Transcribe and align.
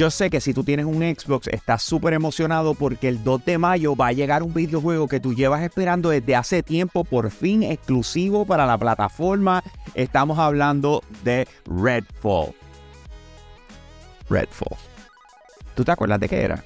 Yo 0.00 0.10
sé 0.10 0.30
que 0.30 0.40
si 0.40 0.54
tú 0.54 0.64
tienes 0.64 0.86
un 0.86 1.02
Xbox, 1.02 1.48
estás 1.48 1.82
súper 1.82 2.14
emocionado 2.14 2.72
porque 2.72 3.06
el 3.06 3.22
2 3.22 3.44
de 3.44 3.58
mayo 3.58 3.94
va 3.94 4.06
a 4.06 4.12
llegar 4.12 4.42
un 4.42 4.54
videojuego 4.54 5.06
que 5.08 5.20
tú 5.20 5.34
llevas 5.34 5.62
esperando 5.62 6.08
desde 6.08 6.36
hace 6.36 6.62
tiempo, 6.62 7.04
por 7.04 7.30
fin 7.30 7.62
exclusivo 7.62 8.46
para 8.46 8.64
la 8.64 8.78
plataforma. 8.78 9.62
Estamos 9.94 10.38
hablando 10.38 11.04
de 11.22 11.46
Redfall. 11.66 12.54
Redfall. 14.30 14.78
¿Tú 15.74 15.84
te 15.84 15.92
acuerdas 15.92 16.18
de 16.18 16.30
qué 16.30 16.44
era? 16.44 16.64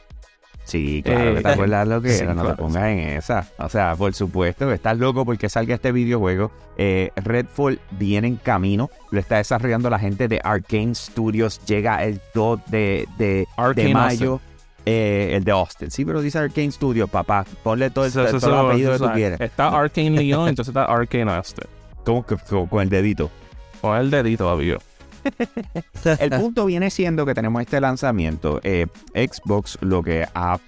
Sí, 0.64 1.02
claro 1.04 1.30
Eh, 1.30 1.34
que 1.36 1.42
te 1.42 1.48
acuerdas 1.52 1.86
lo 1.88 2.00
que 2.02 2.10
sí, 2.10 2.22
era, 2.24 2.34
no 2.34 2.42
claro, 2.42 2.56
te 2.56 2.62
pongas 2.62 2.84
en 2.84 2.98
esa. 3.00 3.46
O 3.58 3.68
sea, 3.68 3.94
por 3.96 4.14
supuesto, 4.14 4.72
estás 4.72 4.98
loco 4.98 5.24
porque 5.24 5.48
salga 5.48 5.74
este 5.74 5.92
videojuego. 5.92 6.50
Eh, 6.78 7.10
Redfall 7.16 7.78
viene 7.92 8.28
en 8.28 8.36
camino, 8.36 8.91
lo 9.10 9.20
está 9.20 9.36
desarrollando 9.36 9.91
la 9.91 9.98
gente 9.98 10.27
de 10.27 10.41
Arkane 10.42 10.95
Studios, 10.95 11.60
llega 11.66 12.02
el 12.02 12.20
2 12.34 12.60
de, 12.66 13.06
de, 13.19 13.46
Arkane 13.56 13.88
de 13.88 13.95
mayo. 13.95 14.41
eh, 14.86 15.32
el 15.34 15.45
de 15.45 15.52
Austin, 15.52 15.91
sí, 15.91 16.05
pero 16.05 16.20
dice 16.22 16.38
Arkane 16.38 16.72
Studios, 16.72 17.08
papá. 17.10 17.44
Ponle 17.62 17.91
todo 17.91 18.06
el, 18.06 18.12
todo 18.12 18.24
el 18.27 18.66
apellido 18.70 18.92
que 18.92 18.98
tú 18.98 19.10
quieres. 19.12 19.41
Está 19.41 19.69
Arcane 19.69 20.10
Leon, 20.10 20.48
entonces 20.48 20.70
está 20.74 20.84
Arcane 20.86 21.30
Austin. 21.30 21.64
¿Cómo 22.05 22.24
que 22.24 22.36
con, 22.36 22.80
el 22.83 22.88
dedito? 22.88 23.30
Con 23.80 23.96
el 23.98 24.10
dedito, 24.10 24.50
obvio. 24.50 24.78
El 26.19 26.30
punto 26.30 26.66
viene 26.66 26.91
siendo 26.91 27.24
que 27.27 27.34
tenemos 27.34 27.60
este 27.62 27.80
lanzamiento. 27.80 28.60
Eh, 28.62 28.87
Xbox 29.14 29.78
lo 29.80 30.02
que 30.02 30.27
ha 30.34 30.59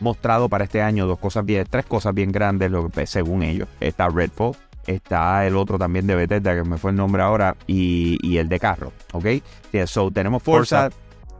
mostrado 0.00 0.48
para 0.48 0.64
este 0.64 0.82
año 0.82 1.06
dos 1.06 1.18
cosas 1.18 1.44
bien, 1.44 1.66
tres 1.68 1.86
cosas 1.86 2.14
bien 2.14 2.32
grandes, 2.32 2.70
lo 2.70 2.88
que, 2.88 3.06
según 3.06 3.42
ellos. 3.42 3.68
Está 3.80 4.08
Redfall, 4.08 4.56
está 4.86 5.46
el 5.46 5.56
otro 5.56 5.78
también 5.78 6.06
de 6.06 6.14
Bethesda, 6.14 6.54
que 6.54 6.64
me 6.64 6.76
fue 6.78 6.90
el 6.90 6.96
nombre 6.96 7.22
ahora, 7.22 7.56
y, 7.66 8.18
y 8.22 8.38
el 8.38 8.48
de 8.48 8.58
carro, 8.58 8.92
¿ok? 9.12 9.26
Yeah, 9.72 9.86
so, 9.86 10.10
tenemos 10.10 10.42
Forza, 10.42 10.90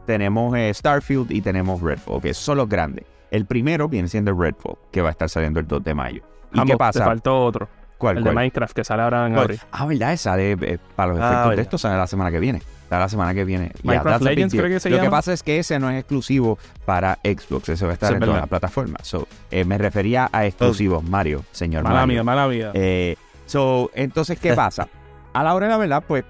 tenemos 0.05 0.55
eh, 0.57 0.73
Starfield 0.73 1.31
y 1.31 1.41
tenemos 1.41 1.81
Redfall, 1.81 2.21
que 2.21 2.33
son 2.33 2.57
los 2.57 2.69
grandes. 2.69 3.05
El 3.31 3.45
primero 3.45 3.89
viene 3.89 4.07
siendo 4.07 4.33
Redfall, 4.33 4.77
que 4.91 5.01
va 5.01 5.09
a 5.09 5.11
estar 5.11 5.29
saliendo 5.29 5.59
el 5.59 5.67
2 5.67 5.83
de 5.83 5.93
mayo. 5.93 6.23
¿Y 6.53 6.57
Vamos, 6.57 6.67
qué 6.67 6.73
Te 6.73 6.77
pasa? 6.77 7.05
faltó 7.05 7.43
otro. 7.43 7.67
¿Cuál, 7.97 8.17
el 8.17 8.23
de? 8.23 8.31
Minecraft 8.31 8.75
que 8.75 8.83
sale 8.83 9.01
ahora 9.03 9.27
en 9.27 9.33
¿Cuál? 9.33 9.43
abril. 9.45 9.59
Ah, 9.71 9.85
¿verdad? 9.85 10.13
Esa 10.13 10.35
de, 10.35 10.51
eh, 10.61 10.77
para 10.95 11.13
los 11.13 11.21
Ah, 11.21 11.25
efectos 11.25 11.43
de 11.43 11.49
verdad. 11.49 11.63
esto 11.63 11.77
sale 11.77 11.97
la 11.97 12.07
semana 12.07 12.31
que 12.31 12.39
viene. 12.39 12.61
Sale 12.89 13.01
la 13.01 13.09
semana 13.09 13.33
que 13.33 13.45
viene. 13.45 13.65
Yeah, 13.67 13.81
Minecraft 13.83 14.03
that's 14.05 14.15
a 14.25 14.29
big 14.29 14.35
Legends, 14.37 14.53
deal. 14.53 14.63
creo 14.65 14.75
que 14.75 14.79
se 14.79 14.89
Lo 14.89 14.97
que 14.97 15.03
llama. 15.05 15.17
pasa 15.17 15.33
es 15.33 15.41
que 15.43 15.57
ese 15.59 15.79
no 15.79 15.89
es 15.89 15.99
exclusivo 15.99 16.57
para 16.85 17.17
Xbox. 17.23 17.69
Ese 17.69 17.85
va 17.85 17.91
a 17.91 17.93
estar 17.93 18.09
Sí, 18.09 18.13
en 18.15 18.19
todas 18.19 18.33
verdad. 18.33 18.41
las 18.43 18.49
plataformas. 18.49 19.07
So, 19.07 19.27
eh, 19.51 19.63
me 19.65 19.77
refería 19.77 20.29
a 20.31 20.45
exclusivos, 20.45 21.03
Mario, 21.03 21.43
señor 21.51 21.83
Mala 21.83 22.01
Mario. 22.01 22.07
mía, 22.13 22.23
mala 22.23 22.47
mía. 22.47 22.71
Eh, 22.73 23.15
so, 23.45 23.89
entonces, 23.95 24.37
¿qué 24.39 24.53
pasa? 24.55 24.87
A 25.33 25.43
la 25.43 25.55
hora 25.55 25.67
de 25.67 25.71
la 25.71 25.77
verdad, 25.77 26.03
pues, 26.07 26.23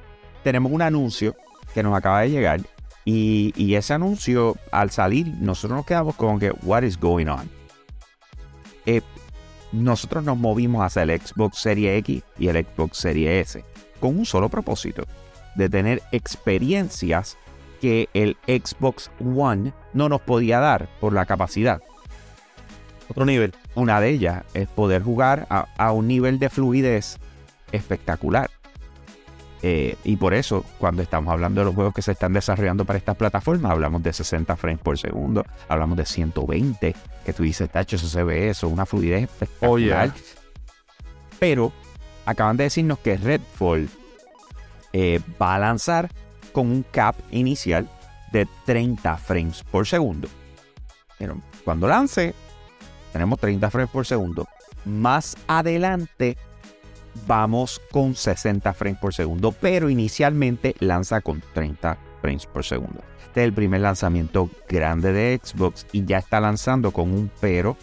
tenemos 0.43 0.71
un 0.71 0.81
anuncio 0.81 1.35
que 1.73 1.81
nos 1.83 1.97
acaba 1.97 2.21
de 2.21 2.29
llegar. 2.29 2.61
Y, 3.03 3.51
y 3.57 3.75
ese 3.75 3.93
anuncio, 3.95 4.55
al 4.71 4.89
salir, 4.91 5.27
nosotros 5.39 5.75
nos 5.77 5.85
quedamos 5.85 6.15
con 6.15 6.39
que, 6.39 6.51
what 6.61 6.83
is 6.83 6.97
going 6.97 7.25
on? 7.27 7.49
Eh, 8.85 9.01
nosotros 9.73 10.23
nos 10.23 10.37
movimos 10.37 10.85
hacia 10.85 11.03
el 11.03 11.19
Xbox 11.19 11.57
Series 11.57 11.99
X 11.99 12.23
y 12.39 12.47
el 12.47 12.65
Xbox 12.65 12.97
Series 12.97 13.47
S 13.49 13.65
con 13.99 14.17
un 14.19 14.25
solo 14.25 14.49
propósito, 14.49 15.03
de 15.55 15.69
tener 15.69 16.01
experiencias 16.11 17.37
que 17.79 18.09
el 18.13 18.37
Xbox 18.47 19.11
One 19.19 19.73
no 19.93 20.09
nos 20.09 20.21
podía 20.21 20.59
dar 20.59 20.89
por 20.99 21.13
la 21.13 21.25
capacidad. 21.25 21.81
Otro 23.09 23.25
nivel. 23.25 23.53
Una 23.75 23.99
de 23.99 24.09
ellas 24.09 24.43
es 24.53 24.67
poder 24.67 25.03
jugar 25.03 25.47
a, 25.49 25.67
a 25.77 25.91
un 25.91 26.07
nivel 26.07 26.37
de 26.37 26.49
fluidez 26.49 27.17
espectacular. 27.71 28.49
Eh, 29.65 29.95
y 30.03 30.17
por 30.17 30.33
eso, 30.33 30.65
cuando 30.77 31.01
estamos 31.01 31.31
hablando 31.31 31.61
de 31.61 31.65
los 31.65 31.73
juegos 31.73 31.93
que 31.93 32.01
se 32.01 32.11
están 32.11 32.33
desarrollando 32.33 32.83
para 32.83 32.99
estas 32.99 33.15
plataformas, 33.15 33.71
hablamos 33.71 34.03
de 34.03 34.11
60 34.11 34.57
frames 34.57 34.81
por 34.81 34.99
segundo, 34.99 35.45
hablamos 35.69 35.97
de 35.97 36.05
120, 36.05 36.93
que 37.25 37.33
tú 37.33 37.43
dices, 37.43 37.69
tacho, 37.69 37.95
eso 37.95 38.09
se 38.09 38.23
ve 38.23 38.49
eso, 38.49 38.67
una 38.67 38.85
fluidez 38.85 39.23
espectacular. 39.23 40.09
Oh, 40.09 40.13
yeah. 40.13 40.13
Pero 41.39 41.71
acaban 42.25 42.57
de 42.57 42.65
decirnos 42.65 42.99
que 42.99 43.15
Redfall 43.15 43.87
eh, 44.91 45.21
va 45.41 45.55
a 45.55 45.59
lanzar 45.59 46.09
con 46.51 46.67
un 46.67 46.83
cap 46.83 47.15
inicial 47.31 47.89
de 48.33 48.45
30 48.65 49.15
frames 49.15 49.63
por 49.63 49.87
segundo. 49.87 50.27
Pero 51.17 51.37
cuando 51.63 51.87
lance, 51.87 52.35
tenemos 53.13 53.39
30 53.39 53.71
frames 53.71 53.89
por 53.89 54.05
segundo. 54.05 54.45
Más 54.83 55.37
adelante 55.47 56.35
vamos 57.27 57.81
con 57.91 58.15
60 58.15 58.73
frames 58.73 58.99
por 58.99 59.13
segundo, 59.13 59.51
pero 59.51 59.89
inicialmente 59.89 60.75
lanza 60.79 61.21
con 61.21 61.41
30 61.53 61.97
frames 62.21 62.45
por 62.45 62.63
segundo. 62.63 63.01
Este 63.25 63.41
es 63.41 63.45
el 63.45 63.53
primer 63.53 63.81
lanzamiento 63.81 64.49
grande 64.69 65.11
de 65.13 65.39
Xbox 65.43 65.85
y 65.91 66.05
ya 66.05 66.19
está 66.19 66.39
lanzando 66.39 66.91
con 66.91 67.11
un 67.11 67.31
pero. 67.41 67.77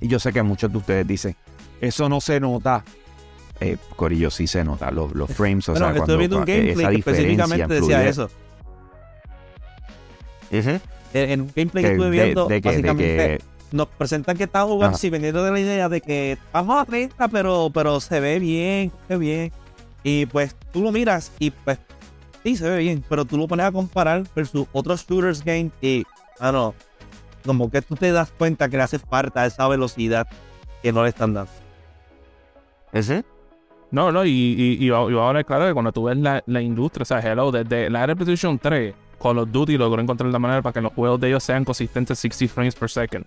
Y 0.00 0.08
yo 0.08 0.18
sé 0.18 0.32
que 0.32 0.42
muchos 0.42 0.70
de 0.72 0.78
ustedes 0.78 1.06
dicen, 1.06 1.36
eso 1.80 2.08
no 2.08 2.20
se 2.20 2.40
nota. 2.40 2.84
Eh, 3.60 3.76
Corillo, 3.96 4.30
sí 4.30 4.46
se 4.46 4.64
nota, 4.64 4.90
los, 4.90 5.12
los 5.14 5.30
frames, 5.34 5.68
o 5.68 5.72
bueno, 5.72 5.86
sea, 5.86 5.94
estoy 5.94 6.00
cuando 6.00 6.18
viendo 6.18 6.36
un 6.38 6.42
esa 6.44 6.52
gameplay 6.56 6.86
que 6.86 6.96
diferencia 6.96 7.44
específicamente 7.44 7.74
en 7.76 7.80
decía 7.80 8.08
eso. 8.08 8.30
En, 11.12 11.40
un 11.42 11.52
gameplay 11.54 11.84
Que- 11.84 11.88
que 11.90 11.94
estuve 11.94 12.10
de- 12.10 12.24
viendo, 12.24 12.46
de 12.48 12.54
de 12.54 12.60
básicamente 12.60 13.04
que- 13.16 13.53
nos 13.74 13.88
presentan 13.88 14.36
que 14.36 14.44
está 14.44 14.62
jugando 14.62 14.86
Ajá. 14.86 14.94
así, 14.94 15.10
vendiendo 15.10 15.42
de 15.42 15.50
la 15.50 15.58
idea 15.58 15.88
de 15.88 16.00
que 16.00 16.38
vamos 16.52 16.80
a 16.80 16.84
30, 16.84 17.26
pero, 17.26 17.70
pero 17.74 17.98
se 17.98 18.20
ve 18.20 18.38
bien, 18.38 18.92
se 19.08 19.16
ve 19.16 19.18
bien. 19.18 19.52
Y 20.04 20.26
pues 20.26 20.54
tú 20.72 20.80
lo 20.80 20.92
miras 20.92 21.32
y 21.40 21.50
pues 21.50 21.78
sí, 22.44 22.56
se 22.56 22.70
ve 22.70 22.78
bien, 22.78 23.04
pero 23.08 23.24
tú 23.24 23.36
lo 23.36 23.48
pones 23.48 23.66
a 23.66 23.72
comparar 23.72 24.22
versus 24.34 24.68
otros 24.72 25.04
shooters 25.04 25.44
game 25.44 25.72
y, 25.80 26.04
ah, 26.38 26.52
no, 26.52 26.72
como 27.44 27.68
que 27.68 27.82
tú 27.82 27.96
te 27.96 28.12
das 28.12 28.30
cuenta 28.30 28.68
que 28.68 28.76
le 28.76 28.84
hace 28.84 29.00
falta 29.00 29.44
esa 29.44 29.66
velocidad 29.66 30.28
que 30.80 30.92
no 30.92 31.02
le 31.02 31.08
están 31.08 31.34
dando. 31.34 31.50
No, 33.90 34.12
no, 34.12 34.24
y, 34.24 34.30
y, 34.30 34.84
y, 34.84 34.86
y 34.86 34.90
ahora 34.90 35.42
claro 35.42 35.66
que 35.66 35.72
cuando 35.72 35.90
tú 35.90 36.04
ves 36.04 36.16
la, 36.18 36.44
la 36.46 36.62
industria, 36.62 37.02
o 37.02 37.06
sea, 37.06 37.18
hello, 37.18 37.50
desde 37.50 37.90
la 37.90 38.04
Era 38.04 38.14
PlayStation 38.14 38.56
3, 38.56 38.94
Call 39.20 39.38
of 39.38 39.50
Duty 39.50 39.78
logró 39.78 40.00
encontrar 40.00 40.30
la 40.30 40.38
manera 40.38 40.62
para 40.62 40.74
que 40.74 40.80
los 40.80 40.92
juegos 40.92 41.18
de 41.18 41.28
ellos 41.28 41.42
sean 41.42 41.64
consistentes 41.64 42.20
60 42.20 42.52
frames 42.52 42.74
per 42.76 42.88
second. 42.88 43.24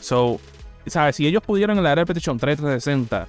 So, 0.00 0.40
¿sabes? 0.86 1.16
Si 1.16 1.26
ellos 1.26 1.42
pudieran 1.42 1.76
en 1.78 1.84
la 1.84 1.92
Era 1.92 2.04
PlayStation 2.04 2.38
3 2.38 2.56
360, 2.58 3.26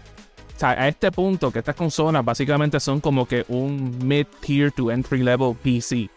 o 0.55 0.59
sea, 0.59 0.69
a 0.71 0.87
este 0.87 1.11
punto 1.11 1.51
que 1.51 1.59
estas 1.59 1.75
consolas 1.75 2.23
básicamente 2.23 2.79
son 2.79 2.99
como 2.99 3.25
que 3.27 3.45
un 3.47 3.97
mid-tier 4.05 4.71
to 4.71 4.91
entry-level 4.91 5.55
PC. 5.55 6.09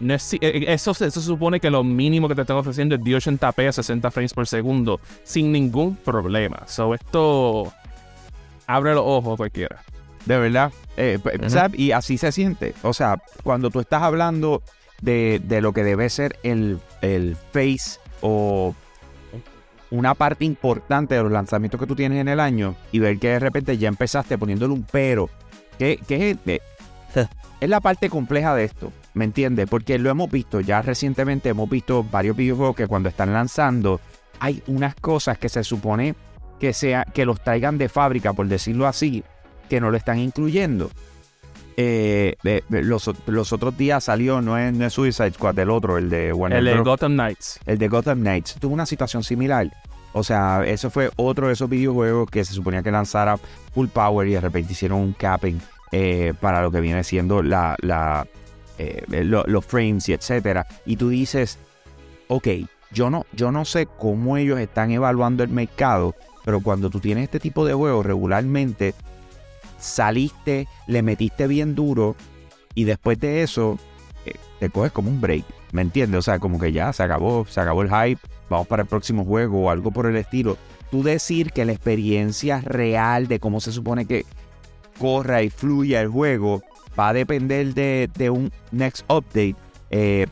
No 0.00 0.14
es- 0.14 0.32
eh, 0.34 0.64
eso, 0.68 0.94
se- 0.94 1.06
eso 1.06 1.20
supone 1.20 1.60
que 1.60 1.70
lo 1.70 1.84
mínimo 1.84 2.26
que 2.28 2.34
te 2.34 2.40
están 2.40 2.56
ofreciendo 2.56 2.94
es 2.94 3.04
de 3.04 3.14
80p 3.16 3.68
a 3.68 3.72
60 3.72 4.10
frames 4.10 4.32
por 4.34 4.46
segundo, 4.46 4.98
sin 5.24 5.52
ningún 5.52 5.94
problema. 5.96 6.62
So, 6.66 6.94
esto 6.94 7.72
abre 8.66 8.94
los 8.94 9.04
ojos 9.06 9.34
a 9.34 9.36
cualquiera. 9.36 9.82
De 10.26 10.38
verdad. 10.38 10.72
Eh. 10.96 11.18
Y 11.74 11.92
así 11.92 12.18
se 12.18 12.32
siente. 12.32 12.74
O 12.82 12.92
sea, 12.92 13.22
cuando 13.42 13.70
tú 13.70 13.80
estás 13.80 14.02
hablando 14.02 14.62
de, 15.00 15.40
de 15.44 15.60
lo 15.60 15.72
que 15.72 15.82
debe 15.84 16.08
ser 16.10 16.38
el, 16.42 16.78
el 17.02 17.36
face 17.52 17.98
o 18.20 18.74
una 19.90 20.14
parte 20.14 20.44
importante 20.44 21.14
de 21.14 21.22
los 21.22 21.32
lanzamientos 21.32 21.80
que 21.80 21.86
tú 21.86 21.96
tienes 21.96 22.20
en 22.20 22.28
el 22.28 22.40
año 22.40 22.76
y 22.92 22.98
ver 22.98 23.18
que 23.18 23.28
de 23.28 23.38
repente 23.38 23.76
ya 23.78 23.88
empezaste 23.88 24.38
poniéndole 24.38 24.72
un 24.72 24.86
pero, 24.90 25.28
que, 25.78 25.98
que 26.06 26.30
es, 26.30 26.38
eh, 26.46 26.60
es 27.60 27.68
la 27.68 27.80
parte 27.80 28.08
compleja 28.08 28.54
de 28.54 28.64
esto, 28.64 28.92
¿me 29.14 29.24
entiendes? 29.24 29.68
Porque 29.68 29.98
lo 29.98 30.10
hemos 30.10 30.30
visto 30.30 30.60
ya 30.60 30.82
recientemente, 30.82 31.48
hemos 31.48 31.68
visto 31.68 32.04
varios 32.04 32.36
videojuegos 32.36 32.76
que 32.76 32.86
cuando 32.86 33.08
están 33.08 33.32
lanzando 33.32 34.00
hay 34.38 34.62
unas 34.66 34.94
cosas 34.94 35.38
que 35.38 35.48
se 35.48 35.62
supone 35.64 36.14
que, 36.58 36.72
sea, 36.72 37.04
que 37.04 37.24
los 37.24 37.42
traigan 37.42 37.78
de 37.78 37.88
fábrica, 37.88 38.32
por 38.32 38.46
decirlo 38.46 38.86
así, 38.86 39.24
que 39.68 39.80
no 39.80 39.90
lo 39.90 39.96
están 39.96 40.18
incluyendo. 40.18 40.90
Eh, 41.82 42.36
los, 42.68 43.10
los 43.26 43.52
otros 43.54 43.78
días 43.78 44.04
salió, 44.04 44.42
no 44.42 44.58
es, 44.58 44.70
no 44.74 44.84
es 44.84 44.92
Suicide 44.92 45.30
Squad, 45.32 45.58
el 45.58 45.70
otro, 45.70 45.96
el 45.96 46.10
de 46.10 46.30
Warner 46.32 46.58
El 46.58 46.64
de 46.66 46.72
Bros. 46.74 46.84
Gotham 46.84 47.12
Knights. 47.12 47.58
El 47.64 47.78
de 47.78 47.88
Gotham 47.88 48.20
Knights 48.20 48.56
tuvo 48.60 48.74
una 48.74 48.84
situación 48.84 49.22
similar. 49.24 49.70
O 50.12 50.22
sea, 50.22 50.62
eso 50.66 50.90
fue 50.90 51.10
otro 51.16 51.46
de 51.46 51.54
esos 51.54 51.70
videojuegos 51.70 52.28
que 52.30 52.44
se 52.44 52.52
suponía 52.52 52.82
que 52.82 52.90
lanzara 52.90 53.38
full 53.72 53.86
power 53.88 54.28
y 54.28 54.32
de 54.32 54.40
repente 54.40 54.72
hicieron 54.72 54.98
un 54.98 55.12
capping 55.14 55.58
eh, 55.92 56.34
para 56.40 56.60
lo 56.60 56.70
que 56.70 56.80
viene 56.80 57.02
siendo 57.02 57.42
la, 57.42 57.76
la, 57.80 58.26
eh, 58.78 59.04
lo- 59.24 59.44
los 59.46 59.64
frames 59.64 60.08
y 60.08 60.12
etcétera. 60.12 60.66
Y 60.84 60.96
tú 60.96 61.08
dices, 61.08 61.58
ok, 62.28 62.46
yo 62.92 63.08
no, 63.08 63.24
yo 63.32 63.52
no 63.52 63.64
sé 63.64 63.86
cómo 63.86 64.36
ellos 64.36 64.58
están 64.60 64.90
evaluando 64.90 65.44
el 65.44 65.48
mercado, 65.48 66.14
pero 66.44 66.60
cuando 66.60 66.90
tú 66.90 67.00
tienes 67.00 67.24
este 67.24 67.40
tipo 67.40 67.64
de 67.64 67.72
juegos 67.72 68.04
regularmente 68.04 68.94
saliste, 69.80 70.68
le 70.86 71.02
metiste 71.02 71.46
bien 71.46 71.74
duro 71.74 72.16
y 72.74 72.84
después 72.84 73.18
de 73.18 73.42
eso 73.42 73.78
eh, 74.26 74.34
te 74.58 74.70
coges 74.70 74.92
como 74.92 75.10
un 75.10 75.20
break, 75.20 75.44
¿me 75.72 75.82
entiendes? 75.82 76.18
O 76.18 76.22
sea, 76.22 76.38
como 76.38 76.60
que 76.60 76.72
ya 76.72 76.92
se 76.92 77.02
acabó, 77.02 77.46
se 77.48 77.60
acabó 77.60 77.82
el 77.82 77.88
hype, 77.88 78.20
vamos 78.48 78.66
para 78.66 78.82
el 78.82 78.88
próximo 78.88 79.24
juego 79.24 79.64
o 79.64 79.70
algo 79.70 79.90
por 79.90 80.06
el 80.06 80.16
estilo. 80.16 80.56
Tú 80.90 81.02
decir 81.02 81.52
que 81.52 81.64
la 81.64 81.72
experiencia 81.72 82.60
real 82.60 83.28
de 83.28 83.40
cómo 83.40 83.60
se 83.60 83.72
supone 83.72 84.06
que 84.06 84.24
corra 84.98 85.42
y 85.42 85.50
fluya 85.50 86.00
el 86.00 86.08
juego 86.08 86.62
va 86.98 87.08
a 87.08 87.12
depender 87.12 87.74
de, 87.74 88.10
de 88.16 88.30
un 88.30 88.52
next 88.72 89.04
update. 89.10 89.56
eh, 89.90 90.26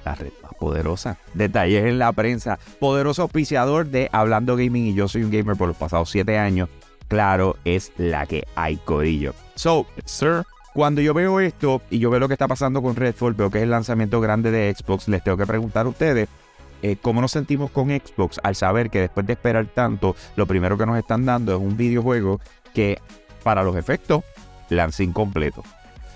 la 0.06 0.16
red 0.16 0.32
más 0.42 0.54
poderosa. 0.60 1.18
Detalles 1.34 1.86
en 1.86 2.00
la 2.00 2.12
prensa. 2.12 2.60
Poderoso 2.80 3.24
auspiciador 3.24 3.88
de 3.88 4.10
Hablando 4.12 4.56
Gaming 4.56 4.88
y 4.88 4.94
yo 4.94 5.08
soy 5.08 5.24
un 5.24 5.32
gamer 5.32 5.56
por 5.56 5.68
los 5.68 5.78
pasados 5.78 6.10
7 6.10 6.38
años. 6.38 6.70
Claro, 7.08 7.58
es 7.66 7.92
la 7.98 8.26
que 8.26 8.48
hay, 8.56 8.78
Corillo. 8.78 9.34
So, 9.56 9.86
sir, 10.06 10.44
cuando 10.74 11.02
yo 11.02 11.14
veo 11.14 11.40
esto 11.40 11.82
y 11.90 12.00
yo 12.00 12.10
veo 12.10 12.20
lo 12.20 12.28
que 12.28 12.34
está 12.34 12.48
pasando 12.48 12.82
con 12.82 12.96
Redfall, 12.96 13.34
veo 13.34 13.50
que 13.50 13.60
es 13.60 13.64
el 13.64 13.70
lanzamiento 13.70 14.20
grande 14.20 14.52
de 14.52 14.74
Xbox, 14.74 15.08
les 15.08 15.24
tengo 15.24 15.38
que 15.38 15.46
preguntar 15.46 15.86
a 15.86 15.90
ustedes. 15.90 16.28
Eh, 16.82 16.98
¿Cómo 17.02 17.22
nos 17.22 17.32
sentimos 17.32 17.72
con 17.72 17.90
Xbox 17.90 18.40
al 18.44 18.56
saber 18.56 18.90
que 18.90 19.00
después 19.00 19.26
de 19.26 19.34
esperar 19.34 19.68
tanto, 19.68 20.16
lo 20.36 20.46
primero 20.46 20.78
que 20.78 20.86
nos 20.86 20.98
están 20.98 21.26
dando 21.26 21.54
es 21.54 21.60
un 21.60 21.78
videojuego 21.78 22.42
que 22.74 23.00
para 23.44 23.64
los 23.64 23.76
efectos 23.78 24.24
lanza 24.70 25.04
incompleto? 25.04 25.64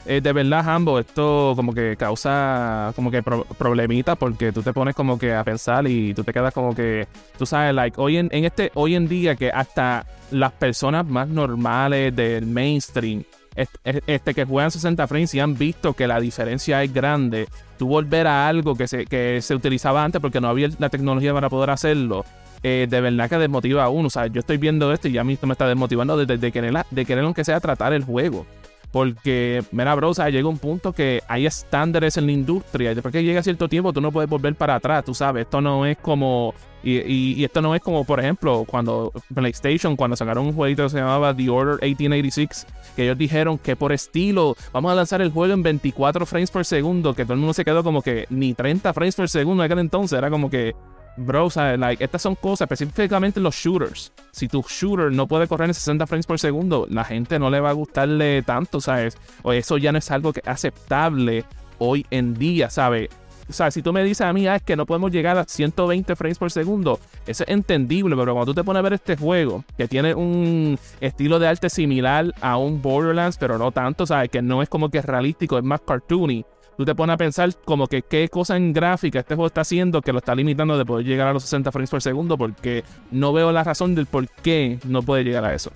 Eh, 0.05 0.21
de 0.21 0.33
verdad, 0.33 0.67
ambos, 0.67 1.05
esto 1.05 1.53
como 1.55 1.73
que 1.73 1.95
causa 1.97 2.93
como 2.95 3.11
que 3.11 3.21
pro 3.21 3.43
problemitas 3.57 4.17
porque 4.17 4.51
tú 4.51 4.61
te 4.63 4.73
pones 4.73 4.95
como 4.95 5.19
que 5.19 5.33
a 5.33 5.43
pensar 5.43 5.85
y 5.87 6.13
tú 6.13 6.23
te 6.23 6.33
quedas 6.33 6.53
como 6.53 6.73
que, 6.73 7.07
tú 7.37 7.45
sabes, 7.45 7.73
like, 7.75 7.99
hoy 7.99 8.17
en 8.17 8.29
este, 8.31 8.71
hoy 8.73 8.95
en 8.95 9.07
día 9.07 9.35
que 9.35 9.51
hasta 9.51 10.05
las 10.31 10.51
personas 10.53 11.05
más 11.05 11.27
normales 11.27 12.15
del 12.15 12.45
mainstream 12.45 13.23
este, 13.57 14.33
que 14.33 14.45
juegan 14.45 14.71
60 14.71 15.07
frames 15.07 15.33
y 15.33 15.39
han 15.39 15.57
visto 15.57 15.93
que 15.93 16.07
la 16.07 16.19
diferencia 16.19 16.83
es 16.83 16.93
grande, 16.93 17.47
tú 17.77 17.87
volver 17.87 18.27
a 18.27 18.47
algo 18.47 18.75
que 18.75 18.87
se, 18.87 19.05
que 19.05 19.41
se 19.41 19.55
utilizaba 19.55 20.03
antes 20.03 20.21
porque 20.21 20.39
no 20.39 20.47
había 20.47 20.69
la 20.79 20.89
tecnología 20.89 21.33
para 21.33 21.49
poder 21.49 21.71
hacerlo, 21.71 22.23
eh, 22.63 22.87
de 22.89 23.01
verdad 23.01 23.29
que 23.29 23.37
desmotiva 23.37 23.83
a 23.83 23.89
uno. 23.89 24.07
O 24.07 24.11
sea, 24.11 24.27
yo 24.27 24.39
estoy 24.39 24.57
viendo 24.57 24.93
esto 24.93 25.07
y 25.07 25.13
ya 25.13 25.21
a 25.21 25.23
mí 25.23 25.33
esto 25.33 25.47
me 25.47 25.53
está 25.53 25.67
desmotivando 25.67 26.17
de, 26.17 26.37
de, 26.37 26.51
querer, 26.51 26.73
de 26.89 27.05
querer 27.05 27.23
aunque 27.23 27.43
sea 27.43 27.59
tratar 27.59 27.93
el 27.93 28.03
juego. 28.03 28.45
Porque, 28.91 29.63
mira, 29.71 29.93
bro, 29.95 30.13
llega 30.13 30.47
un 30.47 30.57
punto 30.57 30.93
que 30.93 31.21
hay 31.27 31.45
estándares 31.45 32.17
en 32.17 32.25
la 32.25 32.31
industria 32.31 32.91
y 32.91 32.95
después 32.95 33.11
que 33.11 33.23
llega 33.23 33.43
cierto 33.43 33.67
tiempo 33.67 33.91
tú 33.91 34.01
no 34.01 34.11
puedes 34.11 34.29
volver 34.29 34.55
para 34.55 34.75
atrás, 34.75 35.03
tú 35.03 35.13
sabes. 35.13 35.43
Esto 35.43 35.61
no 35.61 35.85
es 35.85 35.97
como. 35.97 36.53
Y, 36.83 36.99
y, 37.01 37.43
esto 37.43 37.61
no 37.61 37.75
es 37.75 37.81
como, 37.81 38.05
por 38.05 38.19
ejemplo, 38.19 38.63
cuando 38.65 39.11
PlayStation, 39.33 39.95
cuando 39.95 40.15
sacaron 40.15 40.45
un 40.45 40.53
jueguito 40.53 40.83
que 40.83 40.89
se 40.91 40.97
llamaba 40.99 41.35
The 41.35 41.49
Order 41.49 41.79
1886, 41.81 42.67
que 42.95 43.03
ellos 43.03 43.17
dijeron 43.17 43.57
que 43.57 43.75
por 43.75 43.91
estilo 43.91 44.55
vamos 44.71 44.91
a 44.91 44.95
lanzar 44.95 45.21
el 45.21 45.31
juego 45.31 45.53
en 45.53 45.63
24 45.63 46.25
frames 46.25 46.51
por 46.51 46.63
segundo, 46.63 47.13
que 47.13 47.23
todo 47.23 47.33
el 47.33 47.39
mundo 47.39 47.53
se 47.53 47.65
quedó 47.65 47.83
como 47.83 48.01
que 48.01 48.25
ni 48.29 48.53
30 48.53 48.93
frames 48.93 49.15
por 49.15 49.27
segundo 49.27 49.63
en 49.63 49.71
aquel 49.71 49.79
entonces, 49.79 50.17
era 50.17 50.29
como 50.29 50.49
que 50.49 50.75
bro, 51.17 51.49
¿sabes? 51.49 51.79
Like, 51.79 52.03
estas 52.03 52.21
son 52.21 52.35
cosas, 52.35 52.69
específicamente 52.69 53.39
los 53.39 53.55
shooters. 53.55 54.13
Si 54.31 54.47
tu 54.47 54.61
shooter 54.61 55.11
no 55.11 55.27
puede 55.27 55.47
correr 55.47 55.69
en 55.69 55.73
60 55.73 56.07
frames 56.07 56.25
por 56.25 56.39
segundo, 56.39 56.87
la 56.89 57.03
gente 57.03 57.39
no 57.39 57.49
le 57.49 57.59
va 57.59 57.71
a 57.71 57.73
gustarle 57.73 58.41
tanto, 58.43 58.79
¿sabes? 58.79 59.17
O 59.43 59.51
eso 59.51 59.77
ya 59.77 59.91
no 59.91 59.97
es 59.97 60.09
algo 60.11 60.31
que 60.31 60.41
aceptable 60.45 61.43
hoy 61.79 62.05
en 62.11 62.33
día, 62.35 62.69
¿sabes? 62.69 63.09
O 63.49 63.53
sea, 63.53 63.71
si 63.71 63.81
tú 63.81 63.93
me 63.93 64.03
dices 64.03 64.21
a 64.21 64.33
mí, 64.33 64.45
ah, 64.47 64.57
es 64.57 64.61
que 64.61 64.75
no 64.75 64.85
podemos 64.85 65.09
llegar 65.09 65.37
a 65.37 65.45
120 65.45 66.15
frames 66.17 66.37
por 66.37 66.51
segundo, 66.51 66.99
eso 67.25 67.43
es 67.45 67.49
entendible, 67.49 68.15
pero 68.17 68.33
cuando 68.33 68.51
tú 68.51 68.55
te 68.55 68.63
pones 68.63 68.79
a 68.79 68.83
ver 68.83 68.93
este 68.93 69.15
juego, 69.15 69.63
que 69.77 69.87
tiene 69.87 70.13
un 70.13 70.77
estilo 70.99 71.39
de 71.39 71.47
arte 71.47 71.69
similar 71.69 72.33
a 72.41 72.57
un 72.57 72.81
Borderlands, 72.81 73.37
pero 73.37 73.57
no 73.57 73.71
tanto, 73.71 74.05
¿sabes? 74.05 74.29
Que 74.29 74.41
no 74.41 74.61
es 74.61 74.67
como 74.67 74.89
que 74.89 75.01
realístico, 75.01 75.57
es 75.57 75.63
más 75.63 75.79
cartoony 75.79 76.45
tú 76.77 76.85
te 76.85 76.95
pones 76.95 77.15
a 77.15 77.17
pensar 77.17 77.53
como 77.65 77.87
que 77.87 78.03
qué 78.03 78.29
cosa 78.29 78.55
en 78.55 78.71
gráfica 78.71 79.19
este 79.19 79.35
juego 79.35 79.47
está 79.47 79.61
haciendo 79.61 80.01
que 80.01 80.13
lo 80.13 80.19
está 80.19 80.35
limitando 80.35 80.77
de 80.77 80.85
poder 80.85 81.05
llegar 81.05 81.27
a 81.27 81.33
los 81.33 81.43
60 81.43 81.71
frames 81.71 81.89
por 81.89 82.01
segundo 82.01 82.37
porque 82.37 82.83
no 83.11 83.33
veo 83.33 83.51
la 83.51 83.63
razón 83.63 83.95
del 83.95 84.05
por 84.05 84.29
qué 84.29 84.79
no 84.85 85.01
puede 85.01 85.23
llegar 85.23 85.43
a 85.43 85.53
eso. 85.53 85.71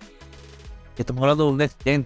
Estamos 1.01 1.23
hablando 1.23 1.45
de 1.45 1.51
un 1.51 1.57
next 1.57 1.81
gen. 1.83 2.05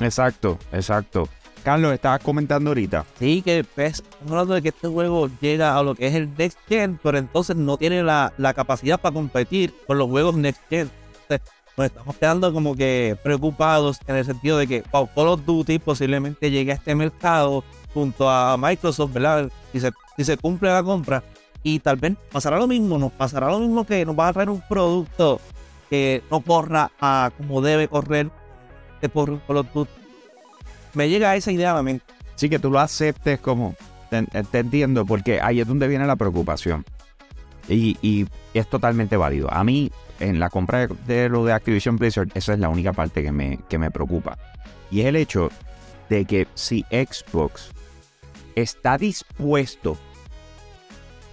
Exacto, 0.00 0.58
exacto. 0.72 1.28
Carlos, 1.62 1.92
estabas 1.92 2.22
comentando 2.22 2.70
ahorita. 2.70 3.04
Sí, 3.18 3.42
que 3.42 3.64
pues, 3.64 4.00
estamos 4.00 4.32
hablando 4.32 4.54
de 4.54 4.62
que 4.62 4.68
este 4.68 4.88
juego 4.88 5.30
llega 5.40 5.76
a 5.76 5.82
lo 5.82 5.94
que 5.94 6.06
es 6.06 6.14
el 6.14 6.28
next 6.36 6.58
gen, 6.68 6.98
pero 7.02 7.18
entonces 7.18 7.56
no 7.56 7.76
tiene 7.76 8.02
la, 8.02 8.32
capacidad 8.54 9.00
para 9.00 9.14
competir 9.14 9.74
con 9.86 9.98
los 9.98 10.08
juegos 10.08 10.34
next 10.36 10.62
gen. 10.68 10.90
Nos 11.78 11.86
estamos 11.86 12.16
quedando 12.16 12.52
como 12.52 12.74
que 12.74 13.16
preocupados 13.22 14.00
en 14.08 14.16
el 14.16 14.24
sentido 14.24 14.58
de 14.58 14.66
que 14.66 14.82
Call 14.82 15.08
of 15.14 15.46
Duty 15.46 15.78
posiblemente 15.78 16.50
llegue 16.50 16.72
a 16.72 16.74
este 16.74 16.96
mercado 16.96 17.62
junto 17.94 18.28
a 18.28 18.56
Microsoft, 18.58 19.12
¿verdad? 19.12 19.48
Si 20.16 20.24
se, 20.24 20.36
cumple 20.36 20.70
la 20.70 20.82
compra. 20.82 21.22
Y 21.62 21.78
tal 21.78 21.94
vez 21.94 22.16
pasará 22.32 22.58
lo 22.58 22.66
mismo, 22.66 22.98
nos 22.98 23.12
pasará 23.12 23.48
lo 23.48 23.60
mismo 23.60 23.86
que 23.86 24.04
nos 24.04 24.18
va 24.18 24.26
a 24.26 24.32
traer 24.32 24.50
un 24.50 24.60
producto 24.60 25.40
que 25.88 26.24
no 26.32 26.40
corra 26.40 26.90
a 27.00 27.30
como 27.36 27.62
debe 27.62 27.86
correr 27.86 28.28
de 29.00 29.08
por 29.08 29.40
Call 29.42 29.58
of 29.58 29.72
Duty. 29.72 29.92
Me 30.94 31.08
llega 31.08 31.36
esa 31.36 31.52
idea 31.52 31.70
a 31.70 31.74
la 31.74 31.84
mente. 31.84 32.04
Sí, 32.34 32.48
que 32.48 32.58
tú 32.58 32.72
lo 32.72 32.80
aceptes 32.80 33.38
como. 33.38 33.76
Te, 34.10 34.24
te 34.24 34.58
entiendo, 34.58 35.06
porque 35.06 35.40
ahí 35.40 35.60
es 35.60 35.68
donde 35.68 35.86
viene 35.86 36.08
la 36.08 36.16
preocupación. 36.16 36.84
Y, 37.68 38.26
es 38.54 38.68
totalmente 38.68 39.16
válido. 39.16 39.52
A 39.52 39.62
mí, 39.62 39.90
en 40.20 40.40
la 40.40 40.50
compra 40.50 40.86
de, 40.86 41.28
lo 41.28 41.44
de 41.44 41.52
Activision 41.52 41.96
Blizzard, 41.96 42.28
esa 42.34 42.54
es 42.54 42.58
la 42.58 42.68
única 42.68 42.92
parte 42.92 43.22
que 43.22 43.30
me, 43.30 43.58
que 43.68 43.78
me 43.78 43.90
preocupa. 43.90 44.38
Y 44.90 45.00
es 45.00 45.06
el 45.06 45.16
hecho 45.16 45.50
de 46.08 46.24
que 46.24 46.48
si 46.54 46.84
Xbox 46.90 47.70
está 48.54 48.96
dispuesto 48.98 49.96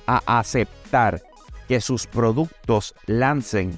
a 0.08 0.22
aceptar 0.40 1.22
que 1.68 1.82
sus 1.82 2.06
productos 2.06 2.94
lancen, 3.08 3.78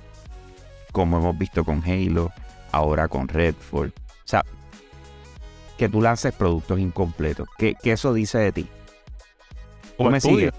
como 0.91 1.17
hemos 1.17 1.37
visto 1.37 1.63
con 1.63 1.81
Halo, 1.83 2.31
ahora 2.71 3.07
con 3.07 3.27
Redfall, 3.27 3.93
o 3.97 4.27
sea, 4.27 4.43
que 5.77 5.87
tú 5.87 6.01
lances 6.01 6.33
productos 6.33 6.79
incompletos. 6.79 7.47
¿Qué, 7.57 7.75
eso 7.83 8.13
dice 8.13 8.39
de 8.39 8.51
ti? 8.51 8.67
¿Cómo 9.95 10.09
me 10.09 10.19
sigue? 10.19 10.51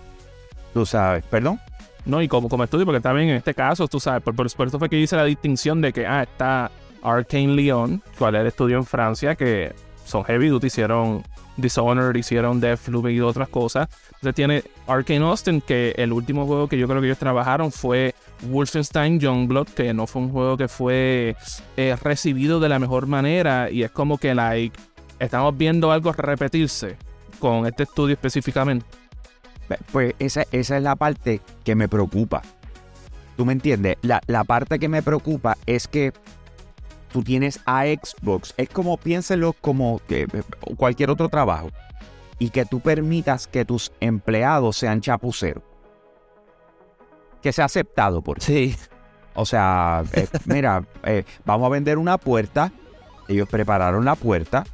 Tú 0.73 0.87
sabes, 0.87 1.25
perdón. 1.25 1.61
No, 2.09 2.23
y 2.23 2.27
como, 2.27 2.49
como 2.49 2.65
estudio, 2.65 2.87
porque 2.87 3.03
también 3.03 3.29
en 3.29 3.37
este 3.37 3.53
caso, 3.53 3.87
tú 3.87 4.01
sabes, 4.01 4.23
por, 4.23 4.35
por, 4.35 4.47
eso 4.47 4.79
fue 4.79 4.89
que 4.89 4.99
hice 4.99 5.15
la 5.15 5.25
distinción 5.25 5.83
de 5.83 5.93
que, 5.93 6.07
ah, 6.07 6.23
está 6.23 6.71
Arcane 7.03 7.55
Lyon, 7.55 8.03
cual 8.19 8.35
es 8.35 8.41
el 8.41 8.47
estudio 8.47 8.79
en 8.79 8.85
Francia, 8.87 9.35
que 9.35 9.75
son 10.07 10.25
heavy 10.25 10.49
duty, 10.49 10.69
hicieron 10.69 11.23
Dishonored, 11.59 12.17
hicieron 12.17 12.61
Deathloop 12.61 13.11
y 13.11 13.21
otras 13.21 13.51
cosas. 13.51 13.91
Entonces 14.15 14.35
tiene 14.35 14.63
Arcane 14.87 15.23
Austin, 15.23 15.61
que 15.61 15.95
el 15.99 16.15
último 16.15 16.47
juego 16.47 16.67
que 16.67 16.79
yo 16.79 16.89
creo 16.89 17.03
que 17.03 17.09
ellos 17.09 17.19
trabajaron 17.19 17.71
fue 17.71 18.15
Wolfenstein 18.49 19.21
Youngblood, 19.21 19.69
que 19.69 19.93
no 19.93 20.07
fue 20.07 20.23
un 20.23 20.33
juego 20.33 20.57
que 20.57 20.67
fue 20.67 21.37
eh, 21.77 21.95
recibido 22.03 22.59
de 22.59 22.71
la 22.71 22.79
mejor 22.79 23.07
manera 23.07 23.71
y 23.71 23.83
es 23.83 23.91
como 23.91 24.17
que, 24.17 24.35
like, 24.35 24.79
estamos 25.19 25.57
viendo 25.59 25.93
algo 25.93 26.11
repetirse 26.13 26.97
con 27.39 27.67
este 27.67 27.83
estudio 27.83 28.15
específicamente. 28.15 28.87
Pues 29.93 30.15
esa, 30.19 30.45
esa 30.53 30.77
es 30.77 30.83
la 30.83 30.97
parte 30.97 31.41
que 31.65 31.75
me 31.75 31.89
preocupa. 31.89 32.43
¿Tú 33.39 33.47
me 33.47 33.53
entiendes? 33.53 33.97
La, 34.03 34.43
parte 34.43 34.81
que 34.81 34.89
me 34.89 35.01
preocupa 35.01 35.57
es 35.65 35.87
que 35.87 36.13
tú 37.13 37.23
tienes 37.23 37.61
a 37.67 37.85
Xbox. 37.85 38.53
Es 38.57 38.69
como 38.69 38.97
piénselo 38.97 39.53
como 39.53 40.01
que 40.09 40.23
eh, 40.23 40.43
cualquier 40.77 41.11
otro 41.11 41.29
trabajo. 41.29 41.71
Y 42.41 42.51
que 42.51 42.65
tú 42.65 42.81
permitas 42.81 43.47
que 43.47 43.65
tus 43.65 43.93
empleados 44.01 44.77
sean 44.77 45.01
chapuceros. 45.01 45.63
Que 47.41 47.53
sea 47.53 47.67
aceptado 47.67 48.23
por 48.23 48.43
Sí. 48.43 48.75
O 49.35 49.47
sea, 49.47 50.03
eh, 50.15 50.27
mira, 50.47 50.85
eh, 51.05 51.23
vamos 51.45 51.67
a 51.67 51.71
vender 51.71 51.97
una 51.97 52.19
puerta. 52.19 52.73
Ellos 53.29 53.49
prepararon 53.49 54.05
la 54.05 54.17
puerta. 54.17 54.65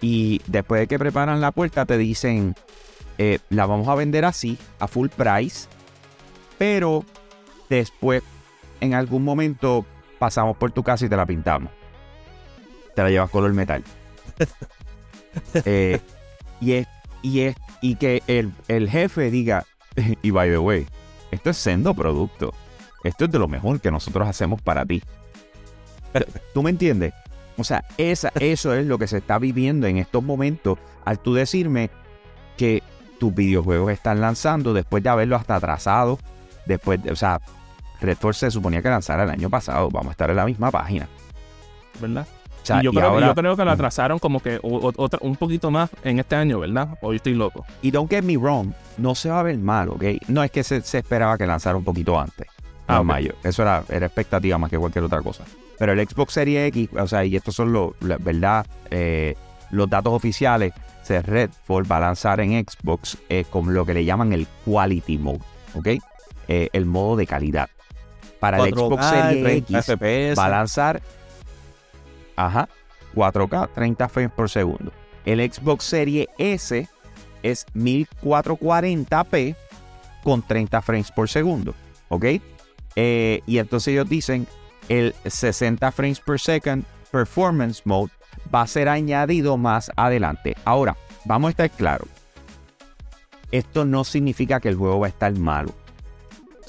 Y 0.00 0.40
después 0.48 0.80
de 0.80 0.86
que 0.88 0.98
preparan 0.98 1.40
la 1.40 1.52
puerta, 1.52 1.86
te 1.86 1.96
dicen: 1.96 2.56
eh, 3.18 3.40
la 3.50 3.66
vamos 3.66 3.88
a 3.88 3.94
vender 3.94 4.24
así, 4.24 4.56
a 4.78 4.88
full 4.88 5.08
price, 5.08 5.68
pero 6.56 7.04
después, 7.68 8.22
en 8.80 8.94
algún 8.94 9.24
momento, 9.24 9.84
pasamos 10.18 10.56
por 10.56 10.70
tu 10.70 10.82
casa 10.82 11.06
y 11.06 11.08
te 11.08 11.16
la 11.16 11.26
pintamos. 11.26 11.70
Te 12.94 13.02
la 13.02 13.10
llevas 13.10 13.30
color 13.30 13.52
metal. 13.52 13.82
Eh, 15.64 16.00
y 16.60 16.72
es, 16.72 16.88
y 17.22 17.40
es, 17.40 17.56
y 17.80 17.94
que 17.94 18.22
el, 18.26 18.50
el 18.66 18.90
jefe 18.90 19.30
diga, 19.30 19.66
y 20.22 20.30
by 20.30 20.50
the 20.50 20.58
way, 20.58 20.86
esto 21.30 21.50
es 21.50 21.56
sendo 21.56 21.94
producto. 21.94 22.52
Esto 23.04 23.26
es 23.26 23.30
de 23.30 23.38
lo 23.38 23.46
mejor 23.46 23.80
que 23.80 23.90
nosotros 23.90 24.26
hacemos 24.26 24.60
para 24.60 24.84
ti. 24.84 25.02
¿Tú 26.54 26.62
me 26.62 26.70
entiendes? 26.70 27.12
O 27.56 27.64
sea, 27.64 27.84
esa, 27.98 28.32
eso 28.40 28.74
es 28.74 28.86
lo 28.86 28.98
que 28.98 29.06
se 29.06 29.18
está 29.18 29.38
viviendo 29.38 29.86
en 29.86 29.98
estos 29.98 30.22
momentos 30.22 30.78
al 31.04 31.18
tú 31.18 31.34
decirme 31.34 31.90
que 32.56 32.82
tus 33.18 33.34
videojuegos 33.34 33.92
están 33.92 34.20
lanzando 34.20 34.72
después 34.74 35.02
de 35.02 35.08
haberlo 35.10 35.36
hasta 35.36 35.56
atrasado. 35.56 36.18
Después, 36.66 37.02
de, 37.02 37.10
o 37.12 37.16
sea, 37.16 37.40
Redfall 38.00 38.34
se 38.34 38.50
suponía 38.50 38.82
que 38.82 38.88
lanzara 38.88 39.24
el 39.24 39.30
año 39.30 39.50
pasado. 39.50 39.88
Vamos 39.90 40.08
a 40.08 40.10
estar 40.12 40.30
en 40.30 40.36
la 40.36 40.44
misma 40.46 40.70
página. 40.70 41.08
¿Verdad? 42.00 42.26
O 42.62 42.66
sea, 42.68 42.80
y 42.80 42.84
yo, 42.84 42.90
y 42.90 42.94
creo, 42.96 43.08
ahora- 43.08 43.26
yo 43.28 43.34
creo 43.34 43.56
que 43.56 43.64
lo 43.64 43.70
atrasaron 43.70 44.18
como 44.18 44.40
que 44.40 44.58
o- 44.62 44.92
un 45.20 45.36
poquito 45.36 45.70
más 45.70 45.90
en 46.04 46.18
este 46.18 46.36
año, 46.36 46.58
¿verdad? 46.60 46.88
Yo 47.02 47.12
estoy 47.12 47.34
loco. 47.34 47.64
Y 47.82 47.90
don't 47.90 48.10
get 48.10 48.22
me 48.22 48.36
wrong, 48.36 48.72
no 48.98 49.14
se 49.14 49.30
va 49.30 49.40
a 49.40 49.42
ver 49.42 49.56
mal, 49.58 49.88
¿ok? 49.88 50.04
No 50.28 50.42
es 50.42 50.50
que 50.50 50.62
se, 50.62 50.82
se 50.82 50.98
esperaba 50.98 51.38
que 51.38 51.46
lanzara 51.46 51.76
un 51.76 51.84
poquito 51.84 52.18
antes. 52.20 52.46
Ah, 52.86 52.94
no, 52.96 53.00
ok. 53.00 53.06
mayo. 53.06 53.34
Eso 53.42 53.62
era, 53.62 53.82
era 53.88 54.06
expectativa 54.06 54.58
más 54.58 54.70
que 54.70 54.78
cualquier 54.78 55.04
otra 55.04 55.22
cosa. 55.22 55.44
Pero 55.78 55.92
el 55.92 56.06
Xbox 56.06 56.32
Series 56.34 56.68
X, 56.68 56.90
o 56.98 57.06
sea, 57.06 57.24
y 57.24 57.36
estos 57.36 57.54
son 57.54 57.72
los, 57.72 57.92
la 58.00 58.16
verdad, 58.18 58.66
eh, 58.90 59.34
los 59.70 59.88
datos 59.88 60.12
oficiales, 60.12 60.72
se 61.02 61.22
Redfall 61.22 61.90
va 61.90 61.96
a 61.96 62.00
lanzar 62.00 62.40
en 62.40 62.64
Xbox 62.64 63.18
eh, 63.28 63.44
con 63.48 63.72
lo 63.72 63.86
que 63.86 63.94
le 63.94 64.04
llaman 64.04 64.32
el 64.32 64.46
Quality 64.64 65.18
Mode, 65.18 65.40
¿ok? 65.74 65.88
Eh, 66.48 66.68
el 66.72 66.86
modo 66.86 67.16
de 67.16 67.26
calidad. 67.26 67.68
Para 68.40 68.58
el 68.58 68.74
4K, 68.74 68.76
Xbox 68.76 69.06
Series 69.06 69.42
30 69.42 69.78
X 69.78 69.86
FPS. 69.86 70.38
va 70.38 70.44
a 70.46 70.48
lanzar, 70.48 71.02
ajá, 72.36 72.68
4K, 73.14 73.70
30 73.74 74.08
frames 74.08 74.32
por 74.32 74.50
segundo. 74.50 74.92
El 75.24 75.40
Xbox 75.52 75.84
Series 75.84 76.28
S 76.38 76.88
es 77.42 77.66
1440p 77.74 79.56
con 80.22 80.42
30 80.42 80.82
frames 80.82 81.10
por 81.10 81.28
segundo, 81.28 81.74
¿ok? 82.08 82.24
Eh, 82.96 83.42
y 83.46 83.58
entonces 83.58 83.92
ellos 83.92 84.08
dicen 84.08 84.46
el 84.88 85.14
60 85.24 85.92
frames 85.92 86.20
per 86.20 86.38
second 86.40 86.84
performance 87.10 87.82
mode 87.84 88.10
va 88.54 88.62
a 88.62 88.66
ser 88.66 88.88
añadido 88.88 89.56
más 89.56 89.90
adelante. 89.96 90.56
Ahora, 90.64 90.96
vamos 91.24 91.48
a 91.48 91.50
estar 91.50 91.70
claros. 91.70 92.08
Esto 93.50 93.84
no 93.84 94.04
significa 94.04 94.60
que 94.60 94.68
el 94.68 94.76
juego 94.76 95.00
va 95.00 95.06
a 95.06 95.10
estar 95.10 95.32
malo. 95.38 95.72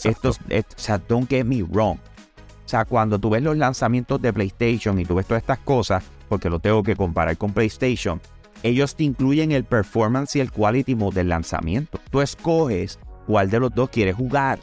Esto, 0.03 0.29
es- 0.49 0.65
o 0.65 0.79
sea, 0.79 0.97
don't 0.97 1.29
get 1.29 1.43
me 1.45 1.61
wrong. 1.63 1.97
O 1.97 2.69
sea, 2.69 2.85
cuando 2.85 3.19
tú 3.19 3.31
ves 3.31 3.41
los 3.43 3.57
lanzamientos 3.57 4.21
de 4.21 4.31
PlayStation 4.31 4.99
y 4.99 5.05
tú 5.05 5.15
ves 5.15 5.25
todas 5.25 5.41
estas 5.43 5.59
cosas, 5.59 6.03
porque 6.29 6.49
lo 6.49 6.59
tengo 6.59 6.83
que 6.83 6.95
comparar 6.95 7.35
con 7.37 7.51
PlayStation, 7.51 8.21
ellos 8.63 8.95
te 8.95 9.03
incluyen 9.03 9.51
el 9.51 9.63
performance 9.65 10.35
y 10.35 10.39
el 10.39 10.51
quality 10.51 10.95
mode 10.95 11.15
del 11.15 11.29
lanzamiento. 11.29 11.99
Tú 12.11 12.21
escoges 12.21 12.99
cuál 13.25 13.49
de 13.49 13.59
los 13.59 13.73
dos 13.73 13.89
quieres 13.89 14.15
jugar. 14.15 14.59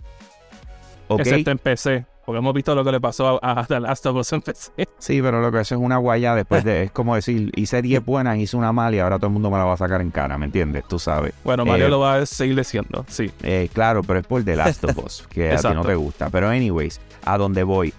¿Ok? 1.09 1.21
Excepto 1.21 1.51
en 1.51 1.59
PC. 1.59 2.07
Porque 2.27 2.39
hemos 2.41 2.53
visto 2.53 2.75
lo 2.75 2.85
que 2.85 2.91
le 2.91 3.01
pasó 3.01 3.39
a, 3.41 3.61
a 3.61 3.65
The 3.65 3.79
Last 3.79 4.05
of 4.07 4.17
Us 4.17 4.33
en 4.33 4.43
PC. 4.43 4.73
Sí, 4.99 5.23
pero 5.23 5.41
lo 5.41 5.53
que 5.53 5.61
eso 5.61 5.77
es 5.77 5.81
una 5.81 5.97
guaya 5.97 6.35
después 6.35 6.65
de. 6.65 6.83
Es 6.83 6.91
como 6.91 7.15
decir, 7.15 7.53
hice 7.55 7.81
10 7.81 8.05
buenas, 8.05 8.37
hice 8.39 8.57
una 8.57 8.73
mala 8.73 8.97
y 8.97 8.99
ahora 8.99 9.17
todo 9.19 9.29
el 9.29 9.33
mundo 9.33 9.49
me 9.49 9.57
la 9.59 9.65
va 9.65 9.75
a 9.75 9.77
sacar 9.77 10.01
en 10.01 10.11
cara, 10.11 10.37
¿me 10.37 10.47
entiendes? 10.47 10.85
Tú 10.89 10.99
sabes. 10.99 11.33
Bueno, 11.45 11.65
Mario 11.65 11.87
Eh, 11.87 11.89
lo 11.89 12.01
va 12.01 12.17
a 12.17 12.27
seguir 12.27 12.57
diciendo, 12.57 13.05
sí. 13.09 13.31
Eh, 13.45 13.71
claro, 13.73 14.03
pero 14.03 14.19
es 14.19 14.27
por 14.27 14.43
The 14.43 14.57
Last 14.57 14.83
of 14.85 14.99
Us, 14.99 15.25
que 15.31 15.53
a 15.53 15.57
ti 15.57 15.69
no 15.73 15.85
te 15.85 15.95
gusta. 15.95 16.29
Pero, 16.29 16.49
anyways, 16.49 17.01
a 17.25 17.39
donde 17.39 17.63
voy, 17.63 17.95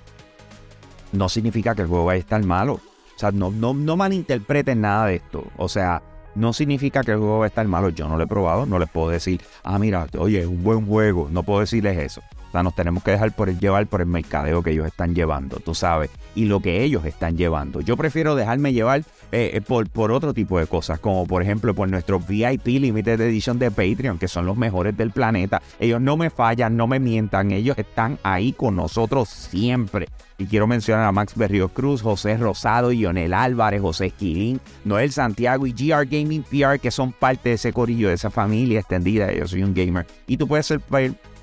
no 1.13 1.29
significa 1.29 1.73
que 1.73 1.83
el 1.83 1.87
juego 1.87 2.05
vaya 2.05 2.17
a 2.17 2.19
estar 2.19 2.43
malo. 2.43 2.73
O 2.73 3.19
sea, 3.19 3.31
no, 3.31 3.49
no, 3.49 3.73
no 3.73 3.95
malinterpreten 3.95 4.81
nada 4.81 5.07
de 5.07 5.15
esto. 5.15 5.45
O 5.55 5.69
sea, 5.69 6.03
no 6.35 6.51
significa 6.53 7.01
que 7.01 7.11
el 7.11 7.17
juego 7.17 7.39
va 7.39 7.45
a 7.45 7.47
estar 7.47 7.65
malo. 7.67 7.89
Yo 7.89 8.07
no 8.07 8.17
lo 8.17 8.23
he 8.25 8.27
probado, 8.27 8.65
no 8.65 8.77
les 8.77 8.89
puedo 8.89 9.09
decir, 9.09 9.41
ah, 9.63 9.79
mira, 9.79 10.05
oye, 10.17 10.41
es 10.41 10.47
un 10.47 10.63
buen 10.63 10.85
juego. 10.85 11.29
No 11.31 11.43
puedo 11.43 11.61
decirles 11.61 11.97
eso. 11.97 12.21
O 12.47 12.51
sea, 12.51 12.63
nos 12.63 12.75
tenemos 12.75 13.03
que 13.03 13.11
dejar 13.11 13.33
por 13.33 13.53
llevar 13.57 13.87
por 13.87 14.01
el 14.01 14.07
mercadeo 14.07 14.63
que 14.63 14.71
ellos 14.71 14.87
están 14.87 15.13
llevando, 15.13 15.57
tú 15.57 15.75
sabes, 15.75 16.09
y 16.35 16.45
lo 16.45 16.61
que 16.61 16.83
ellos 16.83 17.05
están 17.05 17.37
llevando. 17.37 17.81
Yo 17.81 17.97
prefiero 17.97 18.35
dejarme 18.35 18.73
llevar 18.73 19.01
eh, 19.31 19.51
eh, 19.53 19.61
por, 19.61 19.89
por 19.89 20.11
otro 20.11 20.33
tipo 20.33 20.59
de 20.59 20.67
cosas, 20.67 20.99
como 20.99 21.25
por 21.25 21.41
ejemplo 21.41 21.73
por 21.75 21.89
nuestros 21.89 22.25
VIP 22.25 22.67
Limited 22.67 23.19
Edition 23.19 23.59
de 23.59 23.71
Patreon, 23.71 24.17
que 24.17 24.27
son 24.27 24.45
los 24.45 24.55
mejores 24.55 24.95
del 24.95 25.11
planeta. 25.11 25.61
Ellos 25.79 25.99
no 25.99 26.15
me 26.15 26.29
fallan, 26.29 26.77
no 26.77 26.87
me 26.87 26.99
mientan, 26.99 27.51
ellos 27.51 27.77
están 27.77 28.17
ahí 28.23 28.53
con 28.53 28.75
nosotros 28.75 29.29
siempre. 29.29 30.07
Y 30.39 30.45
quiero 30.45 30.67
mencionar 30.67 31.05
a 31.05 31.11
Max 31.11 31.33
Berrío 31.35 31.69
Cruz, 31.69 32.03
José 32.03 32.37
Rosado, 32.37 32.91
Lionel 32.91 33.33
Álvarez, 33.33 33.81
José 33.81 34.07
Esquilín, 34.07 34.61
Noel 34.85 35.11
Santiago 35.11 35.65
y 35.65 35.71
GR 35.71 36.05
Gaming 36.05 36.43
PR, 36.43 36.79
que 36.79 36.91
son 36.91 37.11
parte 37.11 37.49
de 37.49 37.55
ese 37.55 37.73
corillo, 37.73 38.09
de 38.09 38.13
esa 38.13 38.29
familia 38.29 38.79
extendida. 38.79 39.33
Yo 39.33 39.47
soy 39.47 39.63
un 39.63 39.73
gamer. 39.73 40.05
Y 40.27 40.37
tú 40.37 40.47
puedes 40.47 40.67
ser 40.67 40.79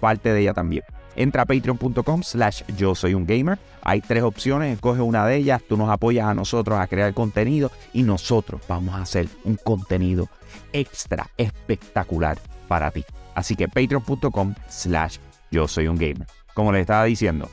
parte 0.05 0.35
de 0.35 0.43
ella 0.43 0.53
también. 0.53 0.85
Entra 1.17 1.43
a 1.43 1.47
patreon.com 1.47 2.23
slash 2.23 2.63
yo 2.77 2.95
soy 2.95 3.15
un 3.15 3.27
gamer. 3.27 3.59
Hay 3.83 4.03
tres 4.03 4.23
opciones, 4.23 4.75
escoge 4.75 5.01
una 5.01 5.25
de 5.27 5.37
ellas, 5.37 5.63
tú 5.67 5.79
nos 5.79 5.89
apoyas 5.89 6.27
a 6.27 6.35
nosotros 6.35 6.79
a 6.79 6.87
crear 6.87 7.15
contenido 7.15 7.71
y 7.95 8.03
nosotros 8.03 8.61
vamos 8.69 8.95
a 8.95 9.03
hacer 9.03 9.29
un 9.45 9.57
contenido 9.57 10.29
extra 10.75 11.31
espectacular 11.39 12.37
para 12.69 12.91
ti. 12.91 13.03
Así 13.35 13.57
que 13.57 13.67
patreon.com 13.67 14.55
slash 14.69 15.17
yo 15.51 15.67
soy 15.69 15.89
un 15.89 15.97
gamer. 15.97 16.27
Como 16.53 16.71
les 16.71 16.83
estaba 16.83 17.05
diciendo, 17.05 17.49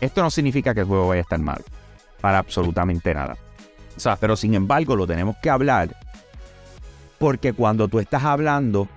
esto 0.00 0.22
no 0.22 0.30
significa 0.30 0.72
que 0.72 0.80
el 0.80 0.86
juego 0.86 1.08
vaya 1.08 1.20
a 1.20 1.22
estar 1.22 1.40
mal. 1.40 1.62
Para 2.22 2.38
absolutamente 2.38 3.12
nada. 3.12 3.36
O 3.96 4.00
sea, 4.00 4.16
Pero 4.16 4.34
sin 4.34 4.54
embargo 4.54 4.96
lo 4.96 5.06
tenemos 5.06 5.36
que 5.42 5.50
hablar 5.50 5.94
porque 7.18 7.52
cuando 7.52 7.86
tú 7.88 7.98
estás 7.98 8.24
hablando 8.24 8.88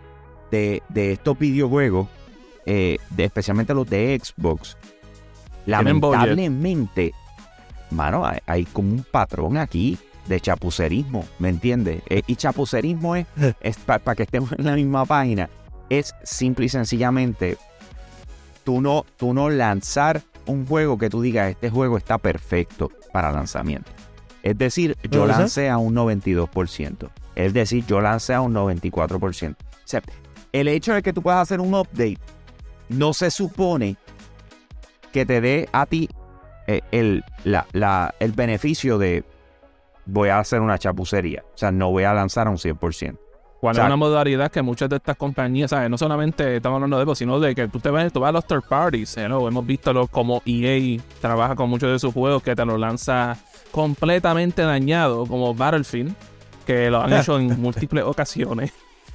de, 0.49 0.81
de 0.87 1.11
estos 1.11 1.37
videojuegos, 1.37 2.07
eh, 2.65 2.97
de, 3.09 3.23
especialmente 3.25 3.73
los 3.73 3.89
de 3.89 4.19
Xbox, 4.21 4.77
lamentablemente, 5.65 7.13
mano, 7.91 8.25
hay, 8.25 8.39
hay 8.45 8.65
como 8.65 8.91
un 8.93 9.05
patrón 9.09 9.57
aquí 9.57 9.97
de 10.27 10.39
chapucerismo, 10.39 11.25
¿me 11.39 11.49
entiendes? 11.49 12.01
Eh, 12.09 12.21
y 12.27 12.35
chapucerismo 12.35 13.15
es, 13.15 13.27
es 13.61 13.77
para 13.77 14.15
que 14.15 14.23
estemos 14.23 14.51
en 14.57 14.65
la 14.65 14.75
misma 14.75 15.05
página, 15.05 15.49
es 15.89 16.15
simple 16.23 16.65
y 16.65 16.69
sencillamente 16.69 17.57
tú 18.63 18.81
no, 18.81 19.05
tú 19.17 19.33
no 19.33 19.49
lanzar 19.49 20.21
un 20.45 20.65
juego 20.65 20.97
que 20.97 21.09
tú 21.09 21.21
digas, 21.21 21.51
este 21.51 21.69
juego 21.69 21.97
está 21.97 22.17
perfecto 22.17 22.91
para 23.11 23.31
lanzamiento. 23.31 23.91
Es 24.41 24.57
decir, 24.57 24.97
yo 25.09 25.25
lancé 25.25 25.69
a 25.69 25.77
un 25.77 25.95
92%. 25.95 27.09
Es 27.35 27.53
decir, 27.53 27.85
yo 27.85 28.01
lancé 28.01 28.33
a 28.33 28.41
un 28.41 28.53
94%. 28.53 29.53
O 29.53 29.55
sea, 29.85 30.01
el 30.51 30.67
hecho 30.67 30.93
de 30.93 31.01
que 31.01 31.13
tú 31.13 31.21
puedas 31.21 31.41
hacer 31.41 31.61
un 31.61 31.73
update 31.73 32.19
no 32.93 33.13
se 33.13 33.31
supone 33.31 33.97
que 35.11 35.25
te 35.25 35.41
dé 35.41 35.69
a 35.71 35.85
ti 35.85 36.09
eh, 36.67 36.81
el, 36.91 37.23
la- 37.43 37.65
la- 37.73 38.13
el 38.19 38.31
beneficio 38.31 38.97
de 38.97 39.23
voy 40.05 40.29
a 40.29 40.39
hacer 40.39 40.61
una 40.61 40.77
chapucería. 40.77 41.43
O 41.53 41.57
sea, 41.57 41.71
no 41.71 41.91
voy 41.91 42.03
a 42.03 42.13
lanzar 42.13 42.47
a 42.47 42.49
un 42.49 42.57
100%. 42.57 43.17
cuando 43.59 43.71
o 43.71 43.73
sea, 43.75 43.83
es 43.83 43.87
una 43.87 43.95
modalidad 43.95 44.51
que 44.51 44.61
muchas 44.61 44.89
de 44.89 44.97
estas 44.97 45.15
compañías, 45.15 45.69
¿sabes? 45.69 45.89
No 45.89 45.97
solamente 45.97 46.57
estamos 46.57 46.75
hablando 46.77 46.97
de 46.97 47.03
eso, 47.03 47.15
sino 47.15 47.39
de 47.39 47.55
que 47.55 47.67
tú 47.69 47.79
te 47.79 47.89
ves, 47.91 48.11
tú 48.11 48.19
vas 48.19 48.29
a 48.29 48.31
los 48.33 48.45
third 48.45 48.63
parties. 48.67 49.15
¿no? 49.29 49.47
Hemos 49.47 49.65
visto 49.65 49.93
lo, 49.93 50.07
como 50.07 50.41
EA 50.45 50.99
trabaja 51.21 51.55
con 51.55 51.69
muchos 51.69 51.89
de 51.91 51.99
sus 51.99 52.13
juegos 52.13 52.43
que 52.43 52.55
te 52.55 52.65
lo 52.65 52.77
lanza 52.77 53.37
completamente 53.71 54.61
dañado, 54.63 55.25
como 55.25 55.53
Battlefield, 55.53 56.13
que 56.65 56.89
lo 56.89 57.01
han 57.01 57.13
hecho 57.19 57.37
en 57.39 57.59
múltiples 57.61 58.03
ocasiones. 58.03 58.73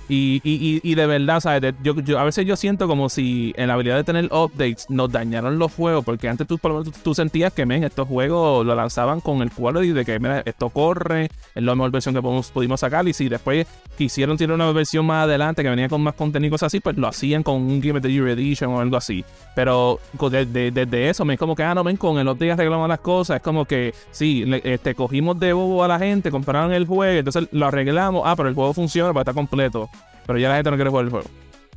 Y, 0.08 0.40
y, 0.42 0.80
y, 0.82 0.94
de 0.94 1.06
verdad, 1.06 1.40
¿sabes? 1.40 1.74
Yo, 1.82 1.94
yo- 2.00 2.18
a 2.18 2.24
veces 2.24 2.46
yo 2.46 2.56
siento 2.56 2.88
como 2.88 3.08
si 3.10 3.52
en 3.56 3.68
la 3.68 3.74
habilidad 3.74 3.96
de 3.96 4.04
tener 4.04 4.24
updates 4.32 4.86
nos 4.88 5.12
dañaron 5.12 5.58
los 5.58 5.72
juegos, 5.74 6.04
porque 6.04 6.28
antes 6.28 6.46
tú, 6.46 6.56
por 6.58 6.70
lo 6.72 6.78
menos, 6.80 6.94
tú, 7.02 7.14
sentías 7.14 7.52
que, 7.52 7.66
men, 7.66 7.84
estos 7.84 8.08
juegos 8.08 8.64
lo 8.64 8.74
lanzaban 8.74 9.20
con 9.20 9.42
el 9.42 9.50
quality 9.50 9.92
de 9.92 10.04
que, 10.06 10.18
mira, 10.18 10.42
esto 10.46 10.70
corre, 10.70 11.28
es 11.54 11.62
la 11.62 11.74
mejor 11.74 11.90
versión 11.90 12.14
que 12.14 12.22
podemos- 12.22 12.50
pudimos 12.50 12.80
sacar, 12.80 13.06
y 13.06 13.12
si 13.12 13.28
después 13.28 13.66
quisieron 13.98 14.36
tener 14.38 14.54
una 14.54 14.70
versión 14.72 15.04
más 15.04 15.24
adelante 15.24 15.62
que 15.62 15.68
venía 15.68 15.88
con 15.88 16.00
más 16.02 16.14
contenido 16.14 16.56
así, 16.58 16.80
pues 16.80 16.96
lo 16.96 17.06
hacían 17.08 17.42
con 17.42 17.56
un 17.56 17.80
Game 17.80 17.98
of 17.98 18.02
the 18.02 18.10
Year 18.10 18.28
Edition 18.28 18.70
o 18.70 18.80
algo 18.80 18.96
así. 18.96 19.24
Pero 19.54 20.00
co- 20.16 20.30
de- 20.30 20.46
de- 20.46 20.70
desde 20.70 21.10
eso, 21.10 21.24
me 21.26 21.34
es 21.34 21.38
como 21.38 21.54
que, 21.54 21.62
ah, 21.64 21.74
no, 21.74 21.84
ven, 21.84 21.96
con 21.98 22.18
el 22.18 22.26
update 22.28 22.52
arreglamos 22.52 22.88
las 22.88 23.00
cosas. 23.00 23.36
Es 23.36 23.42
como 23.42 23.64
que, 23.66 23.92
sí, 24.10 24.44
le- 24.46 24.62
este, 24.64 24.94
cogimos 24.94 25.38
de 25.38 25.52
bobo 25.52 25.84
a 25.84 25.88
la 25.88 25.98
gente, 25.98 26.30
compraron 26.30 26.72
el 26.72 26.86
juego, 26.86 27.18
entonces 27.18 27.48
lo 27.52 27.66
arreglamos, 27.66 28.22
ah, 28.24 28.34
pero 28.36 28.48
el 28.48 28.54
juego 28.54 28.72
funciona, 28.72 29.12
pues 29.12 29.22
está 29.22 29.34
completo. 29.34 29.90
Pero 30.28 30.38
ya 30.38 30.50
la 30.50 30.56
gente 30.56 30.70
no 30.70 30.76
quiere 30.76 30.90
jugar 30.90 31.04
el 31.06 31.10
juego. 31.10 31.26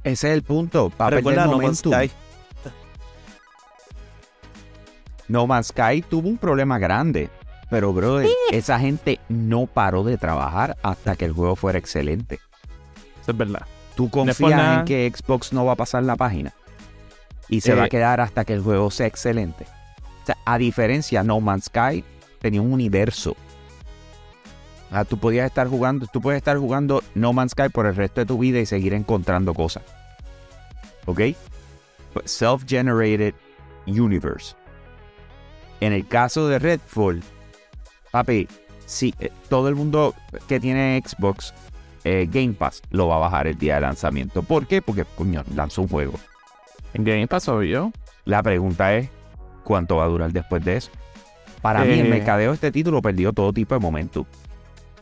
Ese 0.03 0.27
es 0.29 0.33
el 0.33 0.43
punto. 0.43 0.89
Para 0.89 1.15
perder 1.15 1.35
Recuerda 1.37 1.45
No 1.47 1.57
Man's. 1.57 1.79
Sky. 1.79 2.11
No 5.29 5.47
Man's 5.47 5.67
Sky 5.67 6.01
tuvo 6.01 6.27
un 6.27 6.37
problema 6.37 6.77
grande. 6.77 7.29
Pero, 7.69 7.93
brother, 7.93 8.27
esa 8.51 8.77
gente 8.79 9.21
no 9.29 9.65
paró 9.67 10.03
de 10.03 10.17
trabajar 10.17 10.75
hasta 10.83 11.15
que 11.15 11.23
el 11.23 11.31
juego 11.31 11.55
fuera 11.55 11.79
excelente. 11.79 12.39
Eso 13.21 13.31
es 13.31 13.37
verdad. 13.37 13.65
¿Tú 13.95 14.09
confías 14.09 14.51
nada. 14.51 14.79
en 14.79 14.85
que 14.85 15.09
Xbox 15.15 15.53
no 15.53 15.63
va 15.63 15.71
a 15.73 15.75
pasar 15.77 16.03
la 16.03 16.17
página? 16.17 16.51
Y 17.47 17.61
se 17.61 17.71
Eh, 17.71 17.75
va 17.75 17.85
a 17.85 17.89
quedar 17.89 18.19
hasta 18.19 18.43
que 18.43 18.51
el 18.53 18.61
juego 18.61 18.91
sea 18.91 19.07
excelente. 19.07 19.65
O 20.23 20.25
sea, 20.25 20.37
a 20.43 20.57
diferencia, 20.57 21.23
No 21.23 21.39
Man's 21.39 21.65
Sky 21.65 22.03
tenía 22.39 22.61
un 22.61 22.73
universo. 22.73 23.37
Tú 25.07 25.17
podías 25.17 25.45
estar 25.47 25.67
jugando, 25.67 26.05
tú 26.11 26.21
puedes 26.21 26.37
estar 26.37 26.57
jugando 26.57 27.01
No 27.15 27.31
Man's 27.33 27.51
Sky 27.53 27.69
por 27.69 27.85
el 27.85 27.95
resto 27.95 28.21
de 28.21 28.25
tu 28.25 28.37
vida 28.37 28.59
y 28.59 28.65
seguir 28.65 28.93
encontrando 28.93 29.53
cosas. 29.53 29.83
¿Ok? 31.05 31.21
Self-generated 32.25 33.33
universe. 33.87 34.55
En 35.79 35.93
el 35.93 36.07
caso 36.07 36.47
de 36.47 36.59
Redfall, 36.59 37.23
papi, 38.11 38.47
si 38.85 39.13
eh, 39.19 39.31
todo 39.49 39.69
el 39.69 39.75
mundo 39.75 40.13
que 40.47 40.59
tiene 40.59 41.01
Xbox 41.03 41.53
eh, 42.03 42.27
Game 42.29 42.53
Pass 42.53 42.81
lo 42.91 43.07
va 43.07 43.15
a 43.15 43.19
bajar 43.19 43.47
el 43.47 43.57
día 43.57 43.75
de 43.75 43.81
lanzamiento. 43.81 44.43
¿Por 44.43 44.67
qué? 44.67 44.81
Porque, 44.81 45.05
coño, 45.15 45.43
lanzó 45.55 45.83
un 45.83 45.87
juego. 45.87 46.13
En 46.93 47.03
Game 47.03 47.27
Pass 47.27 47.45
yo. 47.45 47.91
La 48.25 48.43
pregunta 48.43 48.93
es, 48.95 49.09
¿cuánto 49.63 49.95
va 49.97 50.03
a 50.03 50.07
durar 50.07 50.31
después 50.31 50.63
de 50.63 50.77
eso? 50.77 50.91
Para 51.61 51.83
mí, 51.83 51.93
el 51.93 52.07
Eh. 52.07 52.09
mercadeo 52.09 52.49
de 52.51 52.55
este 52.55 52.71
título 52.71 53.01
perdió 53.01 53.33
todo 53.33 53.53
tipo 53.53 53.73
de 53.73 53.79
momentum. 53.79 54.25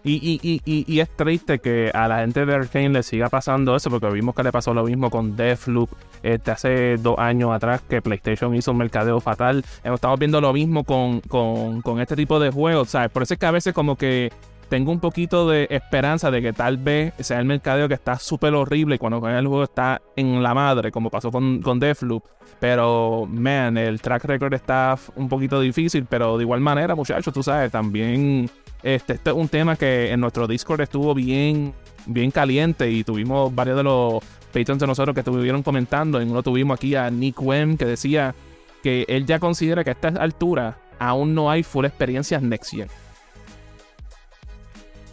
Y, 0.03 0.13
y, 0.13 0.39
y, 0.41 0.61
y, 0.65 0.85
y 0.93 0.99
es 1.01 1.09
triste 1.09 1.59
que 1.59 1.91
a 1.93 2.07
la 2.07 2.19
gente 2.19 2.45
de 2.45 2.55
Arkane 2.55 2.89
le 2.89 3.03
siga 3.03 3.29
pasando 3.29 3.75
eso, 3.75 3.89
porque 3.89 4.09
vimos 4.09 4.33
que 4.33 4.43
le 4.43 4.51
pasó 4.51 4.73
lo 4.73 4.83
mismo 4.85 5.09
con 5.09 5.35
Deathloop 5.35 5.89
este, 6.23 6.51
hace 6.51 6.97
dos 6.97 7.17
años 7.19 7.51
atrás, 7.51 7.81
que 7.87 8.01
PlayStation 8.01 8.55
hizo 8.55 8.71
un 8.71 8.77
mercadeo 8.77 9.19
fatal. 9.19 9.63
Estamos 9.83 10.19
viendo 10.19 10.39
lo 10.41 10.53
mismo 10.53 10.83
con, 10.83 11.21
con, 11.21 11.81
con 11.81 11.99
este 11.99 12.15
tipo 12.15 12.39
de 12.39 12.51
juegos, 12.51 12.89
¿sabes? 12.89 13.11
Por 13.11 13.23
eso 13.23 13.33
es 13.33 13.39
que 13.39 13.45
a 13.45 13.51
veces 13.51 13.73
como 13.73 13.95
que 13.95 14.31
tengo 14.69 14.91
un 14.91 14.99
poquito 14.99 15.49
de 15.49 15.67
esperanza 15.69 16.31
de 16.31 16.41
que 16.41 16.53
tal 16.53 16.77
vez 16.77 17.13
sea 17.19 17.39
el 17.39 17.45
mercadeo 17.45 17.87
que 17.87 17.95
está 17.95 18.17
súper 18.19 18.53
horrible 18.53 18.99
cuando 18.99 19.27
el 19.27 19.47
juego 19.47 19.63
está 19.63 20.01
en 20.15 20.41
la 20.41 20.53
madre, 20.53 20.91
como 20.91 21.09
pasó 21.09 21.31
con, 21.31 21.61
con 21.61 21.79
Deathloop. 21.79 22.23
Pero, 22.59 23.27
man, 23.29 23.77
el 23.77 23.99
track 23.99 24.25
record 24.25 24.53
está 24.53 24.97
un 25.15 25.27
poquito 25.27 25.59
difícil, 25.59 26.05
pero 26.05 26.37
de 26.37 26.43
igual 26.43 26.59
manera, 26.59 26.93
muchachos, 26.93 27.33
tú 27.33 27.41
sabes, 27.41 27.71
también 27.71 28.49
este, 28.83 29.13
este 29.13 29.29
es 29.31 29.35
un 29.35 29.49
tema 29.49 29.75
que 29.75 30.11
en 30.11 30.19
nuestro 30.19 30.47
Discord 30.47 30.81
estuvo 30.81 31.13
bien, 31.13 31.73
bien 32.05 32.31
caliente 32.31 32.89
y 32.91 33.03
tuvimos 33.03 33.53
varios 33.53 33.77
de 33.77 33.83
los 33.83 34.23
patrons 34.53 34.79
de 34.79 34.87
nosotros 34.87 35.13
que 35.13 35.21
estuvieron 35.21 35.63
comentando. 35.63 36.21
En 36.21 36.29
uno 36.29 36.43
tuvimos 36.43 36.75
aquí 36.75 36.95
a 36.95 37.09
Nick 37.09 37.41
Wem 37.41 37.75
que 37.75 37.85
decía 37.85 38.35
que 38.83 39.05
él 39.07 39.25
ya 39.25 39.39
considera 39.39 39.83
que 39.83 39.89
a 39.89 39.93
esta 39.93 40.09
altura 40.09 40.77
aún 40.99 41.33
no 41.33 41.49
hay 41.49 41.63
full 41.63 41.85
experiencias 41.85 42.41
Next 42.41 42.71
Gen. 42.71 42.87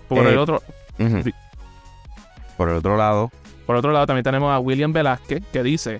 Por 0.09 0.27
Eh, 0.27 0.31
el 0.33 0.39
otro, 0.39 0.63
Ujú. 0.99 1.23
Sí. 1.23 1.33
Por 2.57 2.71
el 2.71 2.77
otro 2.77 2.97
lado, 2.97 3.31
por 3.67 3.77
otro 3.77 3.93
lado, 3.93 4.07
también 4.07 4.25
tenemos 4.25 4.53
a 4.53 4.61
William 4.61 4.93
Velázquez 4.93 5.43
que 5.53 5.63
dice: 5.63 5.99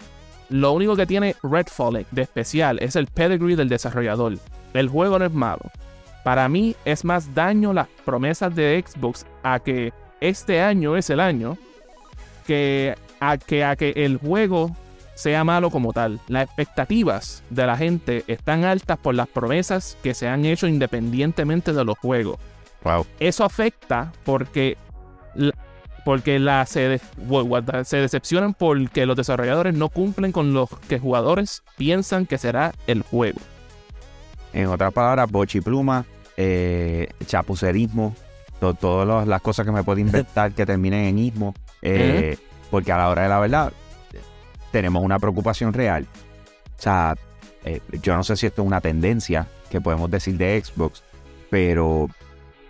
Lo 0.49 0.73
único 0.73 0.97
que 0.97 1.07
tiene 1.07 1.35
Redfall 1.43 2.07
de 2.11 2.23
especial 2.23 2.79
es 2.81 2.97
el 2.97 3.09
pedigree 3.09 3.57
del 3.57 3.69
desarrollador. 3.69 4.39
El 4.73 4.89
juego 4.89 5.19
no 5.19 5.25
es 5.25 5.33
malo. 5.33 5.71
Para 6.25 6.49
mí 6.49 6.75
es 6.85 7.05
más 7.05 7.35
daño 7.35 7.73
las 7.73 7.89
promesas 8.05 8.55
de 8.55 8.83
Xbox 8.87 9.27
a 9.43 9.59
que 9.59 9.93
este 10.21 10.61
año 10.61 10.97
es 10.97 11.11
el 11.11 11.21
año 11.21 11.57
que 12.47 12.95
a 13.21 13.37
que, 13.39 13.65
a 13.65 13.77
que 13.77 13.91
el 13.97 14.19
juego 14.19 14.75
sea 15.15 15.45
malo 15.45 15.71
como 15.71 15.93
tal. 15.93 16.21
Las 16.29 16.45
expectativas 16.45 17.43
de 17.51 17.67
la 17.67 17.77
gente 17.77 18.25
están 18.27 18.65
altas 18.65 18.99
por 18.99 19.15
las 19.15 19.29
promesas 19.29 19.97
que 20.03 20.15
se 20.15 20.29
han 20.29 20.45
hecho 20.45 20.67
independientemente 20.67 21.73
de 21.73 21.85
los 21.85 21.99
juegos 21.99 22.39
wow. 22.87 23.07
eso 23.21 23.45
afecta 23.45 24.13
porque 24.25 24.77
porque 26.05 26.39
la, 26.39 26.65
se, 26.67 26.81
de- 26.89 27.01
se 27.85 27.97
decepcionan 27.97 28.55
porque 28.55 29.07
los 29.07 29.17
desarrolladores 29.17 29.75
no 29.75 29.89
cumplen 29.89 30.31
con 30.31 30.55
lo 30.55 30.69
que 30.89 30.99
jugadores 31.01 31.65
piensan 31.77 32.27
que 32.27 32.39
será 32.39 32.73
el 32.87 33.03
juego. 33.03 33.41
En 34.53 34.69
otras 34.69 34.93
palabras, 34.93 35.29
bochipluma, 35.31 36.05
eh, 36.37 37.09
chapucerismo, 37.27 38.15
to- 38.61 38.75
todas 38.75 39.07
las- 39.07 39.27
las 39.27 39.43
cosas 39.43 39.67
que 39.67 39.73
me 39.73 39.83
puedo 39.83 39.99
inventar 39.99 40.53
que 40.53 40.65
terminen 40.65 41.07
en 41.07 41.19
ismo. 41.19 41.55
eh, 41.83 42.39
Porque 42.71 42.93
a 42.93 42.99
la 42.99 43.09
hora 43.09 43.23
de 43.23 43.29
la 43.29 43.41
verdad, 43.41 43.73
tenemos 44.73 45.03
una 45.03 45.19
preocupación 45.19 45.73
real. 45.73 46.07
O 46.79 46.83
sea, 46.83 47.15
eh, 47.65 47.81
yo 48.03 48.17
no 48.17 48.23
sé 48.23 48.37
si 48.37 48.47
esto 48.47 48.63
es 48.63 48.67
una 48.67 48.81
tendencia 48.81 49.49
que 49.71 49.81
podemos 49.81 50.09
decir 50.11 50.37
de 50.37 50.63
Xbox, 50.65 51.03
pero 51.51 52.09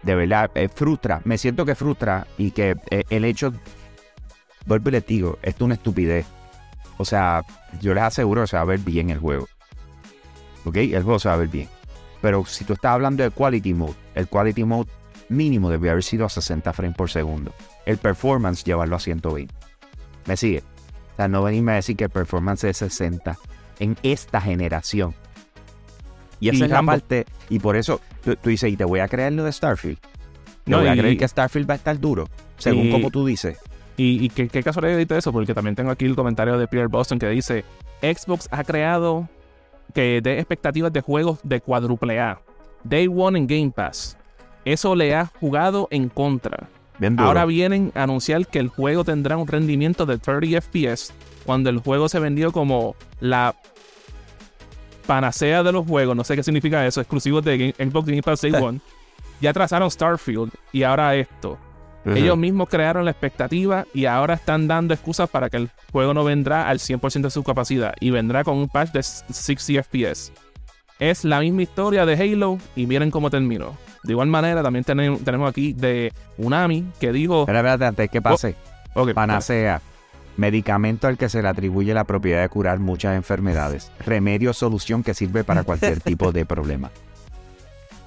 de 0.07 0.14
verdad 0.14 0.51
eh, 0.55 0.69
frustra. 0.69 1.21
Me 1.25 1.37
siento 1.37 1.66
que 1.66 1.75
frustra 1.75 2.27
y 2.38 2.53
que 2.53 2.77
eh, 2.90 3.03
el 3.11 3.25
hecho. 3.25 3.53
Vuelvo 4.64 4.88
y 4.88 4.92
les 4.92 5.07
digo, 5.07 5.38
esto 5.42 5.64
es 5.64 5.66
una 5.66 5.75
estupidez. 5.75 6.27
O 6.97 7.05
sea, 7.05 7.42
yo 7.81 7.92
les 7.92 8.05
aseguro 8.05 8.42
que 8.42 8.47
se 8.47 8.57
va 8.57 8.62
a 8.62 8.66
ver 8.66 8.79
bien 8.79 9.11
el 9.11 9.19
juego. 9.19 9.49
¿Ok? 10.64 10.77
El 10.77 11.03
juego 11.03 11.19
se 11.19 11.29
va 11.29 11.35
a 11.35 11.38
ver 11.38 11.49
bien. 11.49 11.69
Pero 12.23 12.45
si 12.47 12.64
tú 12.64 12.73
estás 12.73 12.92
hablando 12.92 13.23
de 13.23 13.31
quality 13.31 13.75
mode, 13.75 13.95
el 14.14 14.29
quality 14.29 14.64
mode 14.64 14.90
mínimo 15.29 15.71
debe 15.71 15.90
haber 15.90 16.03
sido 16.03 16.25
a 16.25 16.29
60 16.29 16.73
frames 16.73 16.97
por 16.97 17.11
segundo. 17.11 17.53
El 17.85 17.99
performance 17.99 18.64
llevarlo 18.64 18.97
a 18.97 19.01
120. 19.01 19.53
¿Me 20.27 20.37
sigue? 20.37 20.62
O 21.12 21.16
sea, 21.16 21.29
no 21.29 21.42
venirme 21.42 21.73
a 21.73 21.77
decir 21.77 21.97
que 21.97 22.05
el 22.05 22.11
performance 22.11 22.64
es 22.64 22.77
60 22.79 23.37
en 23.81 23.97
esta 24.03 24.40
generación. 24.40 25.14
Y 26.40 26.49
esa 26.51 26.59
Y 26.59 26.62
es 26.64 26.70
la 26.70 26.83
parte. 26.83 27.25
Y 27.49 27.59
por 27.59 27.77
eso 27.77 28.01
tú, 28.25 28.37
tú 28.37 28.51
dices, 28.51 28.70
y 28.72 28.77
te 28.77 28.85
voy 28.85 29.01
a 29.01 29.09
creer 29.09 29.33
lo 29.33 29.44
de 29.44 29.53
Starfield. 29.53 29.99
No, 30.66 30.79
voy 30.81 30.88
a 30.88 30.96
creer 30.96 31.16
que 31.16 31.27
Starfield 31.29 31.68
va 31.68 31.75
a 31.75 31.77
estar 31.77 31.99
duro, 31.99 32.29
según 32.59 32.87
y- 32.87 32.90
como 32.90 33.11
tú 33.11 33.25
dices. 33.25 33.59
Y, 33.96 34.22
y 34.25 34.29
qué, 34.29 34.49
qué 34.49 34.62
casualidad 34.62 34.99
de 34.99 35.18
eso, 35.18 35.33
porque 35.33 35.55
también 35.55 35.75
tengo 35.75 35.90
aquí 35.90 36.05
el 36.05 36.14
comentario 36.16 36.59
de 36.59 36.68
Pierre 36.68 36.88
Boston 36.88 37.18
que 37.18 37.29
dice: 37.31 37.64
Xbox 38.03 38.49
ha 38.51 38.62
creado 38.64 39.29
que 39.94 40.20
dé 40.22 40.38
expectativas 40.38 40.92
de 40.92 41.01
juegos 41.01 41.38
de 41.42 41.61
cuádruple 41.61 42.20
A. 42.20 42.40
Day 42.85 43.09
One 43.09 43.38
en 43.38 43.46
Game 43.46 43.72
Pass. 43.75 44.18
Eso 44.66 44.94
le 44.94 45.14
ha 45.14 45.27
jugado 45.40 45.88
en 45.90 46.09
contra. 46.11 46.68
Bien. 46.99 47.18
Ahora 47.20 47.44
vienen 47.46 47.92
a 47.94 48.03
anunciar 48.03 48.46
que 48.46 48.59
el 48.59 48.68
juego 48.68 49.05
tendrá 49.05 49.37
un 49.37 49.46
rendimiento 49.46 50.05
de 50.07 50.18
30 50.18 50.61
FPS 50.61 51.12
cuando 51.44 51.70
el 51.70 51.79
juego 51.79 52.09
se 52.09 52.18
vendió 52.18 52.53
como 52.53 52.96
la 53.20 53.55
panacea 55.07 55.62
de 55.62 55.73
los 55.73 55.87
juegos. 55.87 56.16
No 56.16 56.25
sé 56.25 56.37
qué 56.37 56.42
significa 56.42 56.87
eso, 56.87 57.01
exclusivos 57.01 57.45
de 57.45 57.59
Game- 57.75 57.90
Xbox 57.90 58.07
Game 58.07 58.23
Pass 58.23 58.40
Day 58.42 58.53
One. 58.53 58.81
Ya 59.40 59.53
trazaron 59.53 59.90
Starfield 59.90 60.51
y 60.73 60.83
ahora 60.83 61.14
esto. 61.14 61.59
Ellos 62.14 62.38
mismos 62.38 62.69
crearon 62.69 63.05
la 63.05 63.11
expectativa 63.11 63.85
y 63.92 64.05
ahora 64.07 64.35
están 64.35 64.69
dando 64.69 64.95
excusas 64.95 65.29
para 65.29 65.51
que 65.51 65.57
el 65.57 65.71
juego 65.90 66.14
no 66.14 66.23
vendrá 66.23 66.69
al 66.69 66.79
100% 66.79 67.23
de 67.23 67.31
su 67.31 67.42
capacidad 67.42 67.95
y 67.99 68.11
vendrá 68.11 68.45
con 68.45 68.57
un 68.59 68.69
patch 68.69 68.92
de 68.92 69.03
60 69.03 69.83
FPS. 69.83 70.33
Es 71.01 71.25
la 71.25 71.40
misma 71.40 71.62
historia 71.62 72.07
de 72.07 72.14
Halo 72.14 72.59
y 72.77 72.87
miren 72.87 73.11
cómo 73.11 73.29
terminó. 73.29 73.77
De 74.05 74.12
igual 74.12 74.29
manera, 74.29 74.62
también 74.62 74.85
tenem- 74.85 75.23
tenemos 75.25 75.51
aquí 75.51 75.73
de 75.73 76.12
Unami 76.38 76.87
que 77.01 77.11
dijo... 77.11 77.40
Espera, 77.40 77.59
espérate, 77.59 77.85
antes 77.87 78.09
que 78.11 78.23
pase. 78.23 78.55
Ok, 78.95 79.12
Panacea. 79.12 79.83
Medicamento 80.37 81.07
al 81.09 81.16
que 81.16 81.29
se 81.29 81.40
le 81.42 81.49
atribuye 81.49 81.94
la 81.94 82.05
propiedad 82.05 82.42
de 82.42 82.49
curar 82.49 82.79
muchas 82.79 83.16
enfermedades. 83.16 83.90
Remedio 84.05 84.51
o 84.51 84.55
solución 84.55 85.03
que 85.03 85.14
sirve 85.14 85.44
para 85.44 85.64
cualquier 85.64 86.01
tipo 86.01 86.33
de 86.33 86.44
problema. 86.44 86.90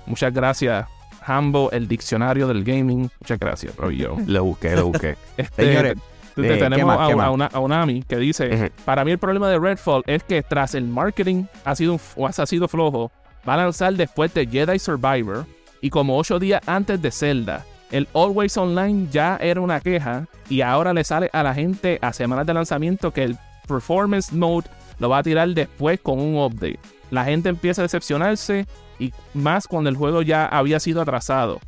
Muchas 0.06 0.34
gracias, 0.34 0.88
Hambo, 1.26 1.72
el 1.72 1.88
diccionario 1.88 2.48
del 2.48 2.64
gaming. 2.64 3.10
Muchas 3.20 3.40
gracias. 3.40 3.74
Yo. 3.96 4.18
Lo 4.26 4.44
busqué, 4.44 4.76
lo 4.76 4.88
busqué. 4.88 5.16
Este, 5.38 5.66
Señores, 5.66 5.94
eh, 5.94 6.02
te- 6.36 6.42
¿qué 6.42 6.58
tenemos 6.58 6.86
más, 6.98 7.00
a, 7.12 7.26
a 7.26 7.32
una- 7.32 7.46
a 7.48 7.60
Unami 7.60 8.04
que 8.04 8.18
dice. 8.18 8.72
Para 8.86 9.04
mí, 9.06 9.12
el 9.12 9.18
problema 9.20 9.50
de 9.50 9.60
Redfall 9.60 10.04
es 10.08 10.24
que 10.24 10.42
tras 10.42 10.74
el 10.76 10.86
marketing 10.88 11.46
ha 11.66 11.76
sido, 11.76 11.94
un- 11.94 12.00
o 12.16 12.28
ha 12.28 12.32
sido 12.46 12.68
flojo, 12.68 13.12
va 13.48 13.54
a 13.56 13.58
lanzar 13.58 13.94
después 13.94 14.34
de 14.34 14.48
Jedi 14.48 14.80
Survivor 14.80 15.46
y 15.82 15.90
como 15.90 16.18
ocho 16.18 16.40
días 16.40 16.62
antes 16.68 17.02
de 17.02 17.12
Zelda. 17.12 17.66
El 17.92 18.08
Always 18.14 18.56
Online 18.58 19.08
ya 19.12 19.38
era 19.42 19.62
una 19.62 19.80
queja 19.80 20.28
y 20.50 20.62
ahora 20.62 20.94
le 20.94 21.04
sale 21.04 21.30
a 21.34 21.42
la 21.42 21.54
gente 21.54 21.98
a 22.02 22.14
semanas 22.14 22.46
de 22.46 22.54
lanzamiento 22.54 23.12
que 23.12 23.24
el 23.24 23.38
Performance 23.68 24.32
Mode 24.32 24.70
lo 25.00 25.10
va 25.10 25.20
a 25.20 25.24
tirar 25.24 25.50
después 25.50 26.00
con 26.00 26.20
un 26.20 26.38
update. 26.38 26.80
La 27.10 27.26
gente 27.26 27.50
empieza 27.50 27.82
a 27.82 27.84
decepcionarse 27.84 28.68
y 29.00 29.12
más 29.34 29.68
cuando 29.68 29.90
el 29.90 29.96
juego 29.96 30.22
ya 30.22 30.46
había 30.46 30.80
sido 30.80 31.02
atrasado. 31.02 31.60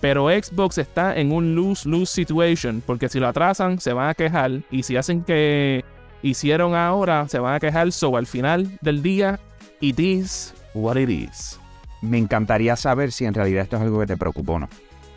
Pero 0.00 0.28
Xbox 0.28 0.78
está 0.78 1.16
en 1.16 1.32
un 1.32 1.54
lose-lose 1.54 2.12
situation 2.12 2.82
porque 2.84 3.08
si 3.08 3.18
lo 3.18 3.26
atrasan 3.26 3.80
se 3.80 3.92
van 3.92 4.10
a 4.10 4.14
quejar 4.14 4.60
y 4.70 4.82
si 4.82 4.96
hacen 4.96 5.24
que 5.24 5.84
hicieron 6.22 6.74
ahora 6.74 7.26
se 7.28 7.38
van 7.38 7.54
a 7.54 7.60
quejar. 7.60 7.90
So 7.90 8.16
al 8.16 8.26
final 8.26 8.78
del 8.82 9.02
día, 9.02 9.40
it 9.80 9.98
is 9.98 10.54
what 10.74 10.96
it 10.96 11.08
is. 11.08 11.58
Me 12.02 12.18
encantaría 12.18 12.76
saber 12.76 13.12
si 13.12 13.24
en 13.24 13.34
realidad 13.34 13.62
esto 13.62 13.76
es 13.76 13.82
algo 13.82 13.98
que 14.00 14.06
te 14.06 14.16
preocupa 14.16 14.52
o 14.52 14.58
no. 14.60 14.68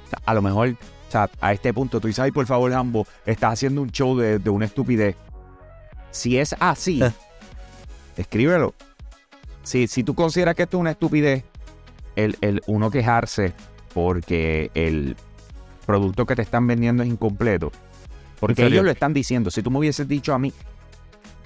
O 0.07 0.09
sea, 0.09 0.19
a 0.25 0.33
lo 0.33 0.41
mejor, 0.41 0.69
o 0.69 1.11
sea, 1.11 1.29
a 1.39 1.53
este 1.53 1.73
punto 1.73 1.99
tú 1.99 2.07
dices, 2.07 2.19
ay, 2.19 2.31
por 2.31 2.45
favor, 2.45 2.73
Hambo, 2.73 3.05
estás 3.25 3.53
haciendo 3.53 3.81
un 3.81 3.91
show 3.91 4.17
de, 4.17 4.39
de 4.39 4.49
una 4.49 4.65
estupidez. 4.65 5.15
Si 6.11 6.37
es 6.37 6.55
así, 6.59 7.01
escríbelo. 8.15 8.73
Si, 9.63 9.87
si 9.87 10.03
tú 10.03 10.15
consideras 10.15 10.55
que 10.55 10.63
esto 10.63 10.77
es 10.77 10.81
una 10.81 10.91
estupidez, 10.91 11.43
el, 12.15 12.37
el 12.41 12.61
uno 12.67 12.89
quejarse 12.89 13.53
porque 13.93 14.71
el 14.73 15.15
producto 15.85 16.25
que 16.25 16.35
te 16.35 16.41
están 16.41 16.67
vendiendo 16.67 17.03
es 17.03 17.09
incompleto. 17.09 17.71
Porque 18.39 18.65
ellos 18.65 18.83
lo 18.83 18.91
están 18.91 19.13
diciendo. 19.13 19.49
Si 19.51 19.61
tú 19.61 19.71
me 19.71 19.79
hubieses 19.79 20.07
dicho 20.07 20.33
a 20.33 20.39
mí, 20.39 20.53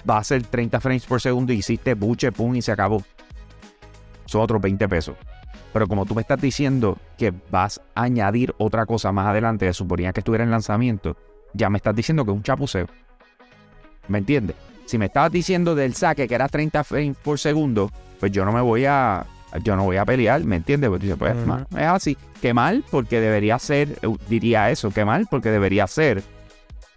va 0.08 0.18
a 0.18 0.24
ser 0.24 0.42
30 0.42 0.80
frames 0.80 1.06
por 1.06 1.20
segundo 1.20 1.52
y 1.52 1.56
hiciste 1.56 1.94
buche, 1.94 2.32
pum, 2.32 2.54
y 2.54 2.62
se 2.62 2.72
acabó. 2.72 3.02
Son 4.26 4.40
otros 4.40 4.60
20 4.60 4.88
pesos. 4.88 5.16
Pero 5.72 5.86
como 5.86 6.04
tú 6.06 6.14
me 6.14 6.20
estás 6.20 6.40
diciendo 6.40 6.98
que 7.16 7.32
vas 7.50 7.80
a 7.94 8.02
añadir 8.02 8.54
otra 8.58 8.86
cosa 8.86 9.12
más 9.12 9.26
adelante, 9.26 9.66
que 9.66 9.72
suponía 9.72 10.12
que 10.12 10.20
estuviera 10.20 10.44
en 10.44 10.50
lanzamiento, 10.50 11.16
ya 11.54 11.70
me 11.70 11.78
estás 11.78 11.96
diciendo 11.96 12.24
que 12.24 12.30
es 12.30 12.36
un 12.36 12.42
chapuceo. 12.42 12.86
¿Me 14.08 14.18
entiendes? 14.18 14.56
Si 14.86 14.98
me 14.98 15.06
estabas 15.06 15.32
diciendo 15.32 15.74
del 15.74 15.94
saque 15.94 16.28
que 16.28 16.34
era 16.34 16.48
30 16.48 16.84
frames 16.84 17.16
por 17.22 17.38
segundo, 17.38 17.90
pues 18.20 18.32
yo 18.32 18.44
no 18.44 18.52
me 18.52 18.60
voy 18.60 18.84
a. 18.84 19.24
yo 19.62 19.76
no 19.76 19.84
voy 19.84 19.96
a 19.96 20.04
pelear, 20.04 20.44
¿me 20.44 20.56
entiendes? 20.56 20.90
Pues, 20.90 21.00
dice, 21.00 21.16
pues 21.16 21.34
es 21.34 21.86
así. 21.86 22.16
Qué 22.40 22.52
mal, 22.52 22.84
porque 22.90 23.20
debería 23.20 23.58
ser, 23.58 23.98
eh, 24.02 24.16
diría 24.28 24.70
eso, 24.70 24.90
qué 24.90 25.04
mal, 25.04 25.26
porque 25.30 25.50
debería 25.50 25.86
ser. 25.86 26.22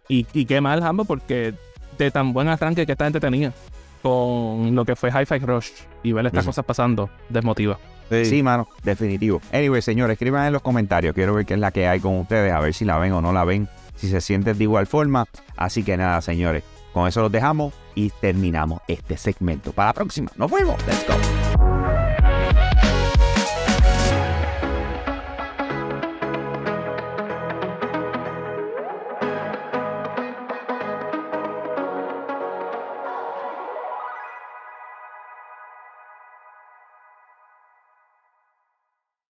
Y, 0.10 0.26
y 0.34 0.46
qué 0.46 0.60
mal, 0.60 0.84
Hambo, 0.84 1.06
porque 1.06 1.54
de 1.98 2.12
tan 2.12 2.34
buen 2.34 2.48
arranque 2.48 2.86
que 2.86 2.92
esta 2.92 3.06
gente 3.06 3.20
tenía 3.20 3.54
con 4.06 4.76
lo 4.76 4.86
que 4.86 4.96
fue 4.96 5.10
Hi-Fi 5.10 5.40
Rush 5.40 5.70
y 6.04 6.12
ver 6.12 6.28
estas 6.28 6.46
cosas 6.46 6.64
pasando, 6.64 7.10
desmotiva. 7.30 7.80
Sí, 8.10 8.44
mano, 8.44 8.68
definitivo. 8.84 9.42
Anyway, 9.52 9.82
señores, 9.82 10.16
escriban 10.16 10.46
en 10.48 10.54
los 10.54 10.62
comentarios. 10.62 11.14
Quiero 11.16 11.34
ver 11.34 11.46
qué 11.46 11.56
es 11.56 11.60
la 11.60 11.72
que 11.72 11.88
hay 11.88 12.00
con 12.00 12.20
ustedes, 12.20 12.52
a 12.54 12.60
ver 12.60 12.74
si 12.74 12.86
la 12.86 12.98
ven 12.98 13.14
o 13.14 13.22
no 13.22 13.34
la 13.34 13.44
ven, 13.44 13.68
si 13.96 14.10
se 14.10 14.22
sienten 14.22 14.58
de 14.58 14.64
igual 14.64 14.88
forma. 14.88 15.26
Así 15.56 15.84
que 15.84 15.98
nada, 15.98 16.22
señores, 16.22 16.64
con 16.94 17.08
eso 17.08 17.22
los 17.22 17.32
dejamos 17.32 17.74
y 17.96 18.10
terminamos 18.10 18.82
este 18.88 19.18
segmento. 19.18 19.72
Para 19.72 19.90
la 19.90 19.94
próxima, 19.94 20.32
nos 20.36 20.52
vemos. 20.52 20.76
Let's 20.88 21.08
go. 21.08 21.45